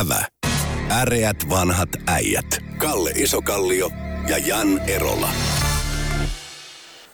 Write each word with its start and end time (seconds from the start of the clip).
Ävä. 0.00 0.24
Äreät 0.90 1.36
vanhat 1.50 1.88
äijät. 2.06 2.46
Kalle 2.78 3.10
Isokallio 3.10 3.90
ja 4.28 4.38
Jan 4.38 4.78
Erola. 4.78 5.28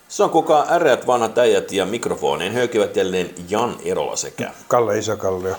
Se 0.08 0.22
on 0.22 0.30
kuka 0.30 0.66
äreät 0.70 1.06
vanhat 1.06 1.38
äijät 1.38 1.72
ja 1.72 1.86
mikrofoneen 1.86 2.52
höykivät 2.52 2.96
jälleen 2.96 3.30
Jan 3.48 3.76
Erola 3.84 4.16
sekä 4.16 4.50
Kalle 4.68 4.98
Isokallio. 4.98 5.56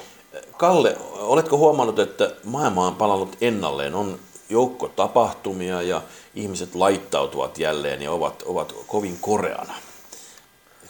Kalle, 0.57 0.97
oletko 1.13 1.57
huomannut, 1.57 1.99
että 1.99 2.31
maailma 2.43 2.87
on 2.87 2.95
palannut 2.95 3.37
ennalleen? 3.41 3.95
On 3.95 4.19
joukko 4.49 4.87
tapahtumia 4.87 5.81
ja 5.81 6.01
ihmiset 6.35 6.75
laittautuvat 6.75 7.57
jälleen 7.57 8.01
ja 8.01 8.11
ovat, 8.11 8.43
ovat 8.45 8.75
kovin 8.87 9.17
koreana. 9.21 9.73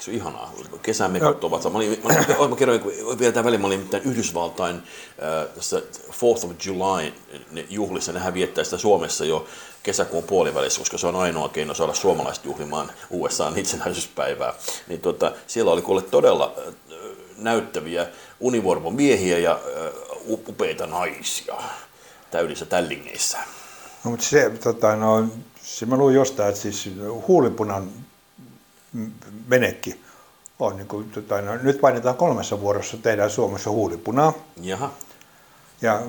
Se 0.02 0.12
ole 0.12 0.18
ihanaa? 0.18 0.54
Kesämekot 0.82 1.44
ovat. 1.44 1.64
Mä, 1.64 1.78
olin, 1.78 2.02
mä, 2.04 2.10
olin, 2.38 2.50
mä 2.50 2.56
kerroin 2.56 2.82
vielä 3.20 3.34
tämän 3.34 3.46
välin, 3.46 3.62
mä 3.62 3.68
olin 3.68 3.90
Yhdysvaltain 4.06 4.76
äh, 4.76 5.56
tässä 5.56 5.82
4th 6.10 6.46
of 6.46 6.66
July 6.66 7.14
juhlissa. 7.70 8.14
Nehän 8.14 8.34
viettää 8.34 8.64
sitä 8.64 8.78
Suomessa 8.78 9.26
jo 9.26 9.45
kesäkuun 9.84 10.23
puolivälissä, 10.23 10.80
koska 10.80 10.98
se 10.98 11.08
on 11.08 11.16
ainoa 11.16 11.50
keino 11.50 11.73
saada 11.73 11.94
suomalaiset 11.94 12.45
juhlimaan 12.45 12.92
USAn 13.09 13.58
itsenäisyyspäivää. 13.58 14.54
Niin 14.88 15.02
tota, 15.02 15.32
siellä 15.48 15.72
oli 15.72 15.82
kuule 15.82 16.02
todella 16.02 16.54
äh, 16.58 16.73
näyttäviä 17.38 18.08
univormomiehiä 18.40 19.40
ja 19.40 19.52
äh, 19.52 19.92
upeita 20.28 20.88
naisia 20.88 21.56
täydessä 22.31 22.66
tällingeissä. 22.66 23.38
No, 24.04 24.12
mutta 24.12 24.26
se, 24.26 24.52
tota, 24.64 24.95
no, 24.95 25.28
se 25.64 25.86
mä 25.86 25.98
luin 25.98 26.16
jostain, 26.16 26.50
että 26.50 26.62
siis 26.62 26.90
huulipunan 27.28 27.90
menekki 29.48 30.02
on, 30.59 30.77
niin 30.77 30.88
kuin, 30.88 31.12
tota, 31.12 31.41
no, 31.41 31.58
nyt 31.62 31.81
painetaan 31.81 32.16
kolmessa 32.16 32.62
vuorossa, 32.62 32.98
tehdään 32.98 33.30
Suomessa 33.30 33.70
huulipunaa. 33.70 34.34
Jaha. 34.62 34.91
Ja 35.81 36.02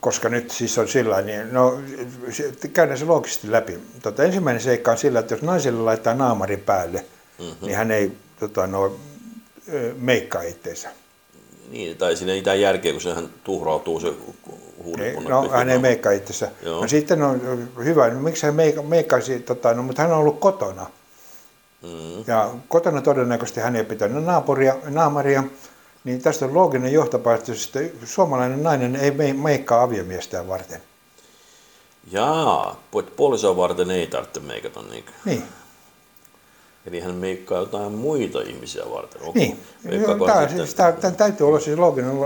koska 0.00 0.28
nyt 0.28 0.50
siis 0.50 0.78
on 0.78 0.88
sillä 0.88 1.22
niin 1.22 1.52
no 1.52 1.78
käydään 2.72 2.98
se 2.98 3.04
loogisesti 3.04 3.52
läpi. 3.52 3.78
Tota, 4.02 4.24
ensimmäinen 4.24 4.62
seikka 4.62 4.90
on 4.90 4.98
sillä, 4.98 5.18
että 5.18 5.34
jos 5.34 5.42
naiselle 5.42 5.82
laittaa 5.82 6.14
naamari 6.14 6.56
päälle, 6.56 7.04
mm-hmm. 7.38 7.66
niin 7.66 7.76
hän 7.76 7.90
ei 7.90 8.12
tota, 8.40 8.66
no, 8.66 8.96
meikkaa 9.96 10.42
itseensä. 10.42 10.90
Niin, 11.70 11.96
tai 11.96 12.16
siinä 12.16 12.32
ei 12.32 12.38
mitään 12.38 12.60
järkeä, 12.60 12.92
kun 12.92 13.00
sehän 13.00 13.28
tuhrautuu 13.44 14.00
se 14.00 14.12
huulipunna. 14.84 15.30
No, 15.30 15.48
hän 15.48 15.70
ei 15.70 15.78
meikkaa 15.78 16.12
itsensä. 16.12 16.50
No 16.64 16.88
sitten 16.88 17.22
on 17.22 17.68
hyvä, 17.84 18.10
no 18.10 18.20
miksi 18.20 18.46
hän 18.46 18.54
meikka, 18.54 18.82
meikkaisi, 18.82 19.40
tota, 19.40 19.74
no, 19.74 19.82
mutta 19.82 20.02
hän 20.02 20.12
on 20.12 20.18
ollut 20.18 20.40
kotona. 20.40 20.86
Mm. 21.82 22.24
Ja 22.26 22.50
kotona 22.68 23.00
todennäköisesti 23.00 23.60
hän 23.60 23.76
ei 23.76 23.84
pitänyt 23.84 24.24
naapuria, 24.24 24.76
naamaria, 24.84 25.44
niin 26.04 26.22
tästä 26.22 26.44
on 26.44 26.54
looginen 26.54 26.92
johtopäätös, 26.92 27.66
että 27.66 28.06
suomalainen 28.06 28.62
nainen 28.62 28.96
ei 28.96 29.12
meikkaa 29.32 29.82
aviomiestään 29.82 30.48
varten. 30.48 30.82
Jaa, 32.10 32.80
puolisoa 33.16 33.56
varten 33.56 33.90
ei 33.90 34.06
tarvitse 34.06 34.40
meikata 34.40 34.82
niin. 34.82 35.04
Niin. 35.24 35.42
Eli 36.86 37.00
hän 37.00 37.14
meikkaa 37.14 37.58
jotain 37.58 37.92
muita 37.92 38.40
ihmisiä 38.40 38.82
varten. 38.90 39.22
Niin, 39.34 39.60
tämä, 40.26 40.48
siis, 40.48 40.74
tämä, 40.74 40.92
tämä 40.92 41.14
täytyy 41.14 41.48
olla 41.48 41.60
siis 41.60 41.78
looginen 41.78 42.18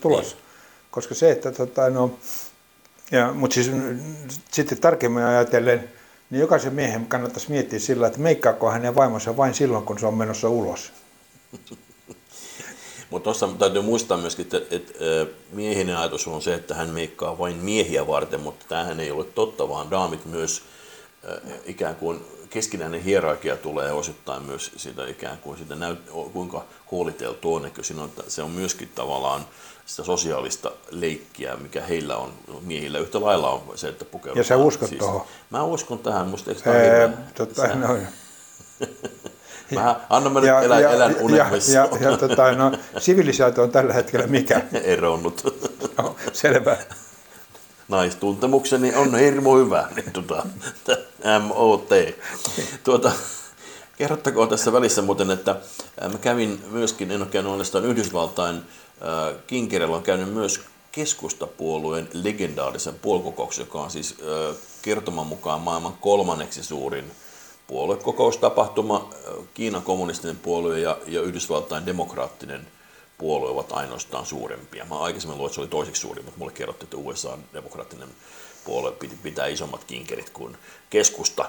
tulos. 0.00 0.34
Niin. 0.34 0.44
Koska 0.90 1.14
se, 1.14 1.30
että 1.30 1.52
tota, 1.52 1.90
no, 1.90 2.10
ja, 3.10 3.32
mutta 3.32 3.54
siis 3.54 3.70
sitten 4.50 4.78
tarkemmin 4.78 5.22
ajatellen, 5.22 5.90
niin 6.30 6.40
jokaisen 6.40 6.74
miehen 6.74 7.06
kannattaisi 7.06 7.50
miettiä 7.50 7.78
sillä, 7.78 8.06
että 8.06 8.18
meikkaako 8.18 8.70
hänen 8.70 8.94
vaimonsa 8.94 9.36
vain 9.36 9.54
silloin, 9.54 9.84
kun 9.84 9.98
se 9.98 10.06
on 10.06 10.14
menossa 10.14 10.48
ulos. 10.48 10.92
Mutta 13.10 13.24
tuossa 13.24 13.48
täytyy 13.58 13.82
muistaa 13.82 14.16
myöskin, 14.16 14.42
että, 14.42 14.60
että 14.70 14.94
miehinen 15.52 15.96
ajatus 15.96 16.26
on 16.26 16.42
se, 16.42 16.54
että 16.54 16.74
hän 16.74 16.90
meikkaa 16.90 17.38
vain 17.38 17.56
miehiä 17.56 18.06
varten, 18.06 18.40
mutta 18.40 18.66
tämähän 18.68 19.00
ei 19.00 19.10
ole 19.10 19.24
totta, 19.24 19.68
vaan 19.68 19.90
daamit 19.90 20.24
myös 20.26 20.62
ikään 21.66 21.96
kuin 21.96 22.20
keskinäinen 22.50 23.02
hierarkia 23.02 23.56
tulee 23.56 23.92
osittain 23.92 24.42
myös 24.42 24.72
siitä 24.76 25.06
ikään 25.06 25.38
kuin 25.38 25.58
siitä 25.58 25.74
näyt, 25.74 25.98
kuinka 26.32 26.64
huoliteltu 26.90 27.54
on, 27.54 27.66
että 27.66 27.82
siinä 27.82 28.02
on, 28.02 28.10
se 28.28 28.42
on 28.42 28.50
myöskin 28.50 28.90
tavallaan 28.94 29.46
sitä 29.86 30.04
sosiaalista 30.04 30.70
leikkiä, 30.90 31.56
mikä 31.56 31.82
heillä 31.82 32.16
on, 32.16 32.32
miehillä 32.62 32.98
yhtä 32.98 33.20
lailla 33.20 33.50
on 33.50 33.62
se, 33.74 33.88
että 33.88 34.04
pukeudutaan. 34.04 34.40
Ja 34.40 34.44
sä 34.44 34.56
uskot 34.56 34.88
siis, 34.88 34.98
tuohon? 34.98 35.22
Mä 35.50 35.62
uskon 35.62 35.98
tähän, 35.98 36.28
musta 36.28 36.50
eikö 36.50 36.62
tämä 36.62 36.76
Ee, 36.76 37.10
totta, 37.34 37.62
sä... 37.62 37.74
no, 37.74 37.96
Mä 39.74 40.00
annan 40.10 40.32
mä 40.32 40.40
ja, 40.40 40.60
elän, 40.60 40.82
ja, 40.82 40.90
elän 40.90 41.16
unelmissa. 41.20 41.72
Ja, 41.72 41.88
ja, 42.00 42.10
ja 42.10 42.16
tota, 42.16 42.52
no, 42.52 42.72
sivilisaatio 42.98 43.62
on 43.64 43.70
tällä 43.70 43.92
hetkellä 43.92 44.26
mikä? 44.26 44.62
Eronnut. 44.84 45.42
No, 45.98 46.16
selvä. 46.32 46.76
Naistuntemukseni 47.88 48.94
on 48.94 49.18
hirmu 49.18 49.56
hyvä. 49.56 49.88
Niin, 49.96 50.12
tuota, 50.12 50.46
MOT. 51.42 51.88
Tuota, 52.84 53.12
kerrottakoon 53.98 54.48
tässä 54.48 54.72
välissä 54.72 55.02
muuten, 55.02 55.30
että 55.30 55.56
mä 56.12 56.18
kävin 56.18 56.64
myöskin, 56.70 57.10
en 57.10 57.22
ole 57.22 57.30
käynyt 57.30 57.74
Yhdysvaltain 57.84 58.62
Kinkerellä 59.46 59.96
on 59.96 60.02
käynyt 60.02 60.34
myös 60.34 60.60
keskustapuolueen 60.92 62.08
legendaarisen 62.12 62.94
puoluekokouksen, 62.94 63.62
joka 63.62 63.80
on 63.80 63.90
siis 63.90 64.16
kertoman 64.82 65.26
mukaan 65.26 65.60
maailman 65.60 65.92
kolmanneksi 66.00 66.62
suurin 66.62 67.12
puoluekokoustapahtuma. 67.66 69.10
Kiinan 69.54 69.82
kommunistinen 69.82 70.36
puolue 70.36 70.78
ja, 70.78 70.98
ja 71.06 71.22
Yhdysvaltain 71.22 71.86
demokraattinen 71.86 72.66
puolue 73.18 73.50
ovat 73.50 73.72
ainoastaan 73.72 74.26
suurempia. 74.26 74.84
Mä 74.84 74.98
aikaisemmin 74.98 75.38
luulen, 75.38 75.48
että 75.48 75.54
se 75.54 75.60
oli 75.60 75.68
toiseksi 75.68 76.00
suurin, 76.00 76.24
mutta 76.24 76.38
mulle 76.38 76.52
kerrottiin, 76.52 76.86
että 76.86 76.96
USA 76.96 77.38
demokraattinen 77.54 78.08
puolue 78.64 78.92
piti 78.92 79.16
pitää 79.22 79.46
isommat 79.46 79.84
kinkerit 79.84 80.30
kuin 80.30 80.56
keskusta. 80.90 81.48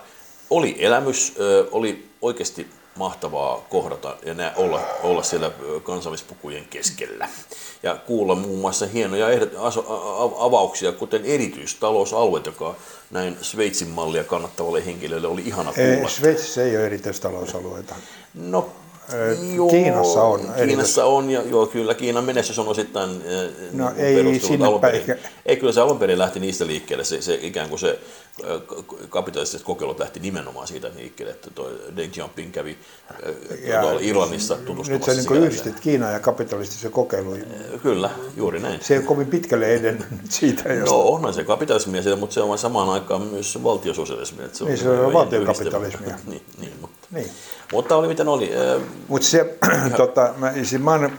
Oli 0.49 0.75
elämys, 0.79 1.33
oli 1.71 2.09
oikeasti 2.21 2.67
mahtavaa 2.95 3.65
kohdata 3.69 4.17
ja 4.25 4.33
nää, 4.33 4.53
olla, 4.55 4.81
olla 5.03 5.23
siellä 5.23 5.51
kansallispukujen 5.83 6.65
keskellä. 6.65 7.29
Ja 7.83 7.95
kuulla 7.95 8.35
muun 8.35 8.59
muassa 8.59 8.85
hienoja 8.85 9.27
avauksia, 10.37 10.91
kuten 10.91 11.25
erityistalousalueet, 11.25 12.45
joka 12.45 12.75
näin 13.11 13.37
Sveitsin 13.41 13.87
mallia 13.87 14.23
kannattavalle 14.23 14.85
henkilölle 14.85 15.27
oli 15.27 15.41
ihana 15.45 15.73
kuulla. 15.73 15.89
Ei, 15.89 16.09
Sveitsissä 16.09 16.63
ei 16.63 16.77
ole 16.77 16.85
erityistalousalueita. 16.85 17.95
No 18.33 18.69
Joo, 19.55 19.69
Kiinassa 19.69 20.23
on. 20.23 20.41
Kiinassa 20.65 21.05
on, 21.05 21.29
ja 21.29 21.41
joo, 21.41 21.67
kyllä 21.67 21.93
Kiinan 21.93 22.23
menestys 22.23 22.59
on 22.59 22.67
osittain 22.67 23.09
no, 23.71 23.91
ei 23.97 24.39
sinne 24.39 24.67
perin, 24.81 25.19
Ei, 25.45 25.57
kyllä 25.57 25.73
se 25.73 25.81
alun 25.81 25.99
perin 25.99 26.19
lähti 26.19 26.39
niistä 26.39 26.67
liikkeelle, 26.67 27.03
se, 27.03 27.21
se 27.21 27.39
ikään 27.41 27.69
kuin 27.69 27.79
se 27.79 27.99
kapitalistiset 29.09 29.65
kokeilut 29.65 29.99
lähti 29.99 30.19
nimenomaan 30.19 30.67
siitä 30.67 30.91
liikkeelle, 30.95 31.33
että 31.33 31.49
tuo 31.55 31.69
Deng 31.95 32.11
Xiaoping 32.11 32.51
kävi 32.51 32.77
ja, 33.63 33.81
Irlannissa 33.99 34.55
tutustumassa. 34.55 35.11
Nyt 35.11 35.25
sä 35.25 35.31
niin 35.31 35.43
yhdistit 35.43 35.79
Kiinaa 35.79 36.11
ja 36.11 36.19
kapitalistisen 36.19 36.91
kokeiluun. 36.91 37.39
Kyllä, 37.83 38.09
juuri 38.37 38.59
näin. 38.59 38.79
Se 38.81 38.93
ei 38.93 38.97
ole 38.97 39.05
kovin 39.05 39.27
pitkälle 39.27 39.73
edennyt 39.73 40.07
siitä. 40.29 40.73
Josta... 40.73 40.95
No 40.95 41.01
onhan 41.01 41.33
se 41.33 41.43
kapitalismia, 41.43 42.15
mutta 42.15 42.33
se 42.33 42.41
on 42.41 42.57
samaan 42.57 42.89
aikaan 42.89 43.21
myös 43.21 43.63
valtiososialismia. 43.63 44.47
Se 44.53 44.63
on 44.63 44.69
niin, 44.69 44.77
se 44.77 44.89
on 44.89 45.13
valtiokapitalismia. 45.13 46.17
niin, 46.27 46.41
niin, 46.59 46.73
mutta. 46.81 47.00
Niin. 47.11 47.31
Mutta 47.71 47.95
oli 47.95 48.07
miten 48.07 48.27
oli. 48.27 48.51
Mutta 49.07 49.27
se, 49.27 49.57
tota, 49.97 50.33
mä, 50.37 50.53
siis 50.53 50.81
mä 50.81 51.09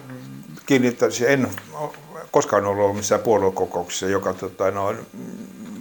kiinnittäisin, 0.67 1.29
en 1.29 1.49
koskaan 2.31 2.67
ollut 2.67 2.97
missään 2.97 3.21
puoluekokouksessa, 3.21 4.07
joka 4.07 4.35
tota, 4.35 4.71
no, 4.71 4.95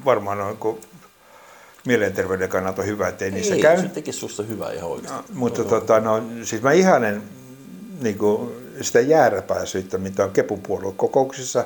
varmaan 0.05 0.41
on 0.41 0.57
kun 0.57 0.79
mielenterveyden 1.85 2.49
kannalta 2.49 2.83
hyvä, 2.83 3.07
ettei 3.07 3.31
niissä 3.31 3.55
ei, 3.55 3.61
käy. 3.61 3.81
se 3.81 3.89
tekisi 3.89 4.19
susta 4.19 4.43
hyvää 4.43 4.71
ihan 4.71 4.89
oikeasti. 4.89 5.33
No, 5.33 5.39
mutta 5.39 5.63
tota, 5.63 5.99
no, 5.99 6.23
siis 6.43 6.61
mä 6.61 6.71
ihanen 6.71 7.23
niin 8.01 8.17
kuin, 8.17 8.51
sitä 8.81 8.99
jääräpäisyyttä, 8.99 9.97
mitä 9.97 10.23
on 10.23 10.31
Kepun 10.31 10.61
puoluekokouksissa, 10.61 11.65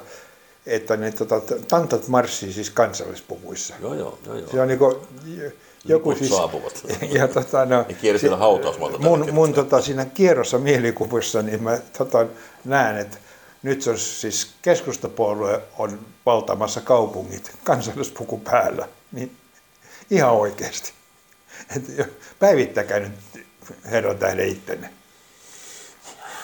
että 0.66 0.98
ne 0.98 1.12
tota, 1.12 1.42
tantat 1.68 2.08
marssii 2.08 2.54
siis 2.54 2.70
kansallispuvuissa. 2.70 3.74
Joo, 3.82 3.94
joo, 3.94 4.20
joo. 4.26 4.36
joo. 4.36 4.48
Se 4.52 4.62
on 4.62 4.68
niin 4.68 4.80
kuin, 4.80 4.96
joku 5.86 6.16
siis, 6.16 6.30
saapuvat. 6.30 6.84
Ja, 7.14 7.28
tota, 7.28 7.66
no, 7.66 7.86
ne 8.12 8.18
siellä 8.18 8.38
hautausmaalta. 8.38 8.98
Mun, 8.98 9.28
mun 9.32 9.54
tota, 9.54 9.82
siinä 9.82 10.06
kierrossa 10.06 10.58
mielikuvissa 10.58 11.42
niin 11.42 11.64
mä 11.64 11.78
tota, 11.98 12.26
näen, 12.66 12.98
että 12.98 13.18
nyt 13.64 13.82
se 13.82 13.90
on 13.90 13.98
siis 13.98 14.52
keskustapuolue 14.62 15.62
on 15.78 16.00
valtamassa 16.26 16.82
kaupungit 16.82 17.52
kansallispuku 17.64 18.38
päällä. 18.38 18.88
Niin 19.12 19.32
ihan 20.12 20.32
oikeasti. 20.32 20.94
Et 21.76 22.12
päivittäkää 22.40 23.00
nyt 23.00 23.46
herran 23.86 24.18
tähden 24.18 24.50
ittenne. 24.50 24.90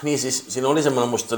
Niin 0.03 0.19
siis 0.19 0.45
siinä 0.47 0.67
oli 0.67 0.83
semmoinen 0.83 1.09
musta 1.09 1.35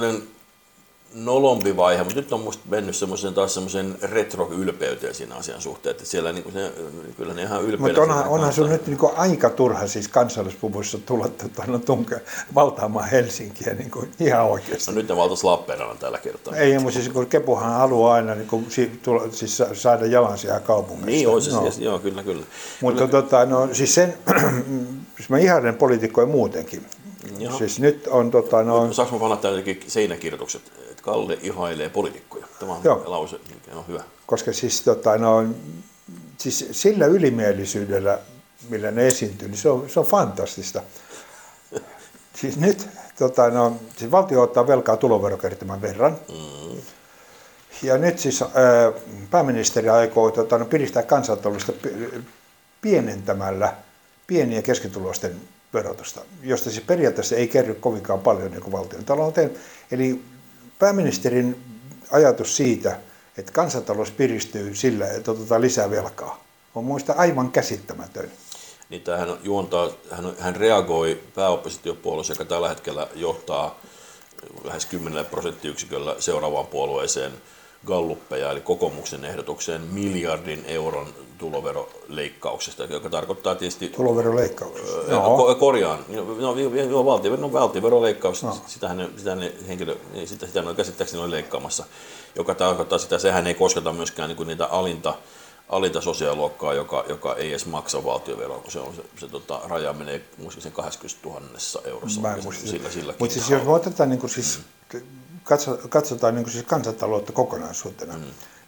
nolompi 1.14 1.78
vaihe, 1.78 2.04
mutta 2.04 2.20
nyt 2.20 2.34
on 2.34 2.40
musta 2.40 2.64
mennyt 2.70 2.96
semmoisen 2.96 3.34
taas 3.34 3.54
semmoisen 3.54 3.96
retro-ylpeyteen 4.02 5.14
siinä 5.14 5.36
asian 5.36 5.62
suhteen, 5.62 5.92
että 5.92 6.06
siellä 6.06 6.34
niin 6.34 6.44
kuin 6.44 6.56
ne, 6.56 6.72
kyllä 7.18 7.34
ne 7.34 7.42
ihan 7.42 7.62
ylpeitä. 7.62 7.82
Mutta 7.82 8.02
onhan, 8.02 8.28
onhan 8.28 8.54
sun 8.54 8.70
nyt 8.70 8.88
niin 8.88 8.98
kuin 8.98 9.12
aika 9.16 9.50
turha 9.50 9.88
siis 9.88 10.08
kansallispuvuissa 10.08 10.98
tulla 10.98 11.28
tuota, 11.28 11.64
no, 11.68 11.80
tunke, 11.80 12.22
valtaamaan 12.56 13.10
Helsinkiä 13.10 13.74
niin 13.74 13.92
kuin 13.92 14.12
ihan 14.20 14.46
oikeasti. 14.46 14.92
No 14.92 14.96
nyt 14.96 15.08
ne 15.08 15.16
valtaisi 15.16 15.44
Lappeenrannan 15.44 15.98
tällä 15.98 16.18
kertaa. 16.18 16.56
Ei, 16.56 16.80
mutta 16.80 17.00
siis 17.00 17.10
kun 17.10 17.26
Kepuhan 17.26 17.74
haluaa 17.74 18.14
aina 18.14 18.36
niin 18.36 18.48
kuin, 18.48 18.68
siis 19.32 19.62
saada 19.74 20.06
jalansia 20.06 20.60
kaupungista. 20.60 21.06
Niin, 21.06 21.28
on 21.28 21.42
se 21.42 21.52
no. 21.52 21.62
siis, 21.62 21.80
joo, 21.80 22.00
kyllä, 22.00 22.24
kyllä. 22.24 22.44
Mutta 22.82 23.08
kyllä. 23.08 23.22
Tota, 23.22 23.46
no, 23.46 23.70
siis 23.74 23.96
sen, 23.96 24.14
siis 25.18 25.30
mä 25.30 25.38
ihailen 25.38 25.76
poliitikkoja 25.76 26.28
muutenkin. 26.28 26.86
Joo. 27.40 27.58
Siis 27.58 27.80
nyt 27.80 28.08
on 28.08 28.32
tota, 28.32 28.64
no... 28.64 28.94
Saanko 28.94 29.16
mä 29.16 29.20
panna 29.20 29.50
jotenkin 29.50 29.80
seinäkirjoitukset, 29.88 30.62
Kalle 31.04 31.38
ihailee 31.42 31.90
poliitikkoja? 31.90 32.48
Tämä 32.60 32.74
on 32.74 32.82
Joo. 32.84 33.04
lause, 33.06 33.40
mikä 33.50 33.78
on 33.78 33.88
hyvä. 33.88 34.04
Koska 34.26 34.54
siis, 34.54 34.82
tota, 34.82 35.18
no, 35.18 35.46
siis 36.38 36.68
sillä 36.72 37.06
ylimielisyydellä, 37.06 38.20
millä 38.70 38.92
ne 38.92 39.08
esiintyy, 39.08 39.48
niin 39.48 39.58
se 39.58 39.70
on, 39.70 39.90
se 39.90 40.00
on 40.00 40.06
fantastista. 40.06 40.82
siis 42.40 42.58
nyt 42.58 42.88
tota, 43.20 43.50
no, 43.50 43.78
siis 43.98 44.12
valtio 44.12 44.42
ottaa 44.42 44.68
velkaa 44.68 44.98
tuloverokertymän 44.98 45.82
verran. 45.82 46.18
Mm. 46.30 46.82
Ja 47.82 47.98
nyt 47.98 48.20
siis 48.20 48.42
ää, 48.42 48.50
pääministeri 49.32 49.90
aikoo 49.90 50.32
tota, 50.32 50.58
no, 50.58 50.66
piristää 50.66 51.04
kansantaloudesta 51.04 51.74
pienentämällä 52.82 53.74
pieniä 54.28 54.62
keskituloisten 54.62 55.36
verotusta, 55.74 56.22
josta 56.44 56.70
siis 56.70 56.84
periaatteessa 56.84 57.36
ei 57.36 57.48
kerry 57.48 57.74
kovinkaan 57.74 58.20
paljon 58.20 58.52
niin 58.52 58.72
valtion 58.72 59.06
talouteen. 59.06 59.52
Eli 59.92 60.22
pääministerin 60.80 61.64
ajatus 62.12 62.58
siitä, 62.58 63.00
että 63.38 63.52
kansantalous 63.52 64.12
piristyy 64.12 64.76
sillä, 64.76 65.08
että 65.08 65.32
otetaan 65.32 65.62
lisää 65.62 65.90
velkaa, 65.90 66.44
on 66.76 66.84
muista 66.84 67.14
aivan 67.18 67.52
käsittämätön. 67.52 68.32
Niin 68.90 69.02
tämähän 69.02 69.38
juontaa, 69.44 69.90
hän, 70.12 70.34
hän 70.40 70.56
reagoi 70.56 71.22
pääoppositiopuolueeseen, 71.36 72.36
joka 72.36 72.46
tällä 72.46 72.70
hetkellä 72.70 73.08
johtaa 73.16 73.80
lähes 74.64 74.86
10 74.86 75.26
prosenttiyksiköllä 75.26 76.16
seuraavaan 76.20 76.68
puolueeseen 76.68 77.32
galluppeja, 77.86 78.52
eli 78.52 78.62
kokoomuksen 78.62 79.26
ehdotukseen 79.26 79.82
miljardin 79.82 80.66
euron 80.68 81.08
tuloveroleikkauksesta, 81.38 82.84
joka 82.84 83.10
tarkoittaa 83.10 83.56
tietysti... 83.56 83.88
Tuloveroleikkauksesta? 83.88 85.12
No. 85.12 85.56
Korjaan. 85.60 86.06
No, 86.10 86.54
no, 86.90 87.06
valtio, 87.06 87.36
no, 87.36 87.54
valtioveroleikkaus, 87.54 88.44
no. 88.44 88.58
sitä, 88.68 88.94
ne, 88.94 89.10
sitä 89.18 89.36
ne 89.36 89.54
henkilö, 89.68 89.96
niin 90.14 90.28
sitä, 90.28 90.48
sitä 90.48 90.62
ne 90.62 90.74
käsittääkseni 90.74 91.24
oli 91.24 91.32
leikkaamassa, 91.32 91.86
joka 92.36 92.56
tarkoittaa 92.56 92.98
sitä, 92.98 93.20
sehän 93.20 93.48
ei 93.48 93.54
kosketa 93.54 93.94
myöskään 93.94 94.30
niin 94.30 94.38
kuin 94.38 94.48
niitä 94.48 94.66
alinta, 94.66 95.14
alinta 95.70 96.02
sosiaaliluokkaa, 96.02 96.74
joka, 96.74 97.06
joka 97.10 97.36
ei 97.36 97.50
edes 97.50 97.66
maksa 97.66 98.04
valtioveroa, 98.04 98.60
kun 98.60 98.72
se, 98.72 98.80
on, 98.80 98.96
se, 98.96 99.02
se 99.20 99.28
tota, 99.28 99.62
raja 99.64 99.94
menee 99.94 100.22
sen 100.60 100.72
80 100.72 101.28
000 101.30 101.88
eurossa. 101.88 102.22
Mä 102.22 102.36
sillä, 102.52 102.90
sillä 102.90 103.14
Mutta 103.20 103.34
siis 103.34 103.50
jos 103.50 103.64
me 103.64 103.72
otetaan 103.72 104.10
niin 104.10 104.20
kuin 104.20 104.30
siis, 104.30 104.60
mm. 104.94 105.23
Katsotaan 105.90 106.36
niin 106.36 106.50
siis 106.50 106.66
kansantaloutta 106.66 107.32
kokonaisuutena, 107.32 108.14
mm 108.14 108.24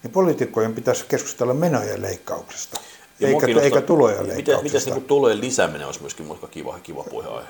niin 0.06 0.12
poliitikkojen 0.12 0.74
pitäisi 0.74 1.06
keskustella 1.08 1.54
menojen 1.54 2.02
leikkauksesta, 2.02 2.80
ja 3.20 3.28
eikä, 3.28 3.48
eikä 3.62 3.82
tulojen 3.82 4.28
leikkauksesta. 4.28 4.80
Miten 4.80 4.94
niin 4.94 5.08
tulojen 5.08 5.42
lisääminen 5.42 5.88
olisi 5.88 6.02
myöskin 6.02 6.26
mutka 6.26 6.48
kiva, 6.48 6.80
kiva 6.84 7.04
puheenaihe? 7.04 7.48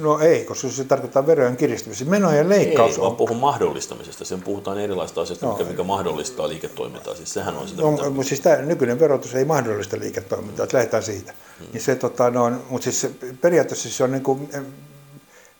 No 0.00 0.18
ei, 0.18 0.44
koska 0.44 0.68
se 0.68 0.84
tarkoittaa 0.84 1.26
verojen 1.26 1.56
kiristämistä. 1.56 2.04
Menojen 2.04 2.48
leikkaus 2.48 2.90
ei, 2.90 2.96
on... 2.96 3.02
vaan 3.02 3.16
puhun 3.16 3.36
mahdollistamisesta. 3.36 4.24
Sen 4.24 4.42
puhutaan 4.42 4.78
erilaista 4.78 5.20
asioista, 5.20 5.46
no, 5.46 5.52
mikä, 5.52 5.70
mikä 5.70 5.82
mahdollistaa 5.82 6.48
liiketoimintaa. 6.48 7.14
Siis 7.14 7.32
sehän 7.32 7.56
on 7.56 7.68
sitä, 7.68 7.82
no, 7.82 7.90
mitä... 7.90 8.10
mutta 8.10 8.28
siis 8.28 8.40
tämä 8.40 8.56
nykyinen 8.56 9.00
verotus 9.00 9.34
ei 9.34 9.44
mahdollista 9.44 9.98
liiketoimintaa, 9.98 10.64
että 10.64 10.76
lähdetään 10.76 11.02
siitä. 11.02 11.34
Hmm. 11.58 11.66
Niin 11.72 11.82
se, 11.82 11.94
tota, 11.94 12.30
no, 12.30 12.52
mutta 12.68 12.84
siis 12.84 13.12
periaatteessa 13.40 13.90
se 13.90 14.04
on 14.04 14.12
niin, 14.12 14.22
kuin, 14.22 14.48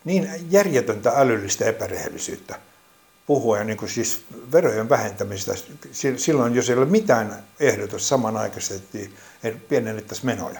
niin 0.05 0.29
järjetöntä 0.49 1.13
älyllistä 1.15 1.65
epärehellisyyttä 1.65 2.55
puhua 3.27 3.63
niin 3.63 3.77
kuin 3.77 3.89
siis 3.89 4.21
verojen 4.51 4.89
vähentämistä 4.89 5.53
silloin, 6.17 6.55
jos 6.55 6.69
ei 6.69 6.77
ole 6.77 6.85
mitään 6.85 7.43
ehdotus 7.59 8.09
samanaikaisesti, 8.09 9.13
että 9.43 9.59
pienennettäisiin 9.69 10.25
menoja. 10.25 10.59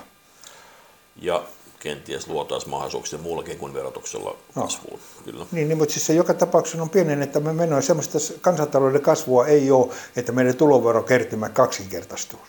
Ja 1.15 1.43
kenties 1.79 2.27
luotaisiin 2.27 2.69
mahdollisuuksia 2.69 3.19
muullakin 3.19 3.57
kuin 3.57 3.73
verotuksella 3.73 4.35
kasvuun. 4.55 4.99
No. 4.99 5.23
Kyllä. 5.31 5.45
Niin, 5.51 5.67
niin, 5.67 5.77
mutta 5.77 5.93
siis 5.93 6.05
se 6.05 6.13
joka 6.13 6.33
tapauksessa 6.33 6.81
on 6.81 6.89
pienennettävä 6.89 7.53
menoja. 7.53 7.81
Semmoista 7.81 8.17
kansantalouden 8.41 9.01
kasvua 9.01 9.47
ei 9.47 9.71
ole, 9.71 9.93
että 10.15 10.31
meidän 10.31 10.55
tuloverokertymä 10.55 11.49
kaksinkertaistuu. 11.49 12.39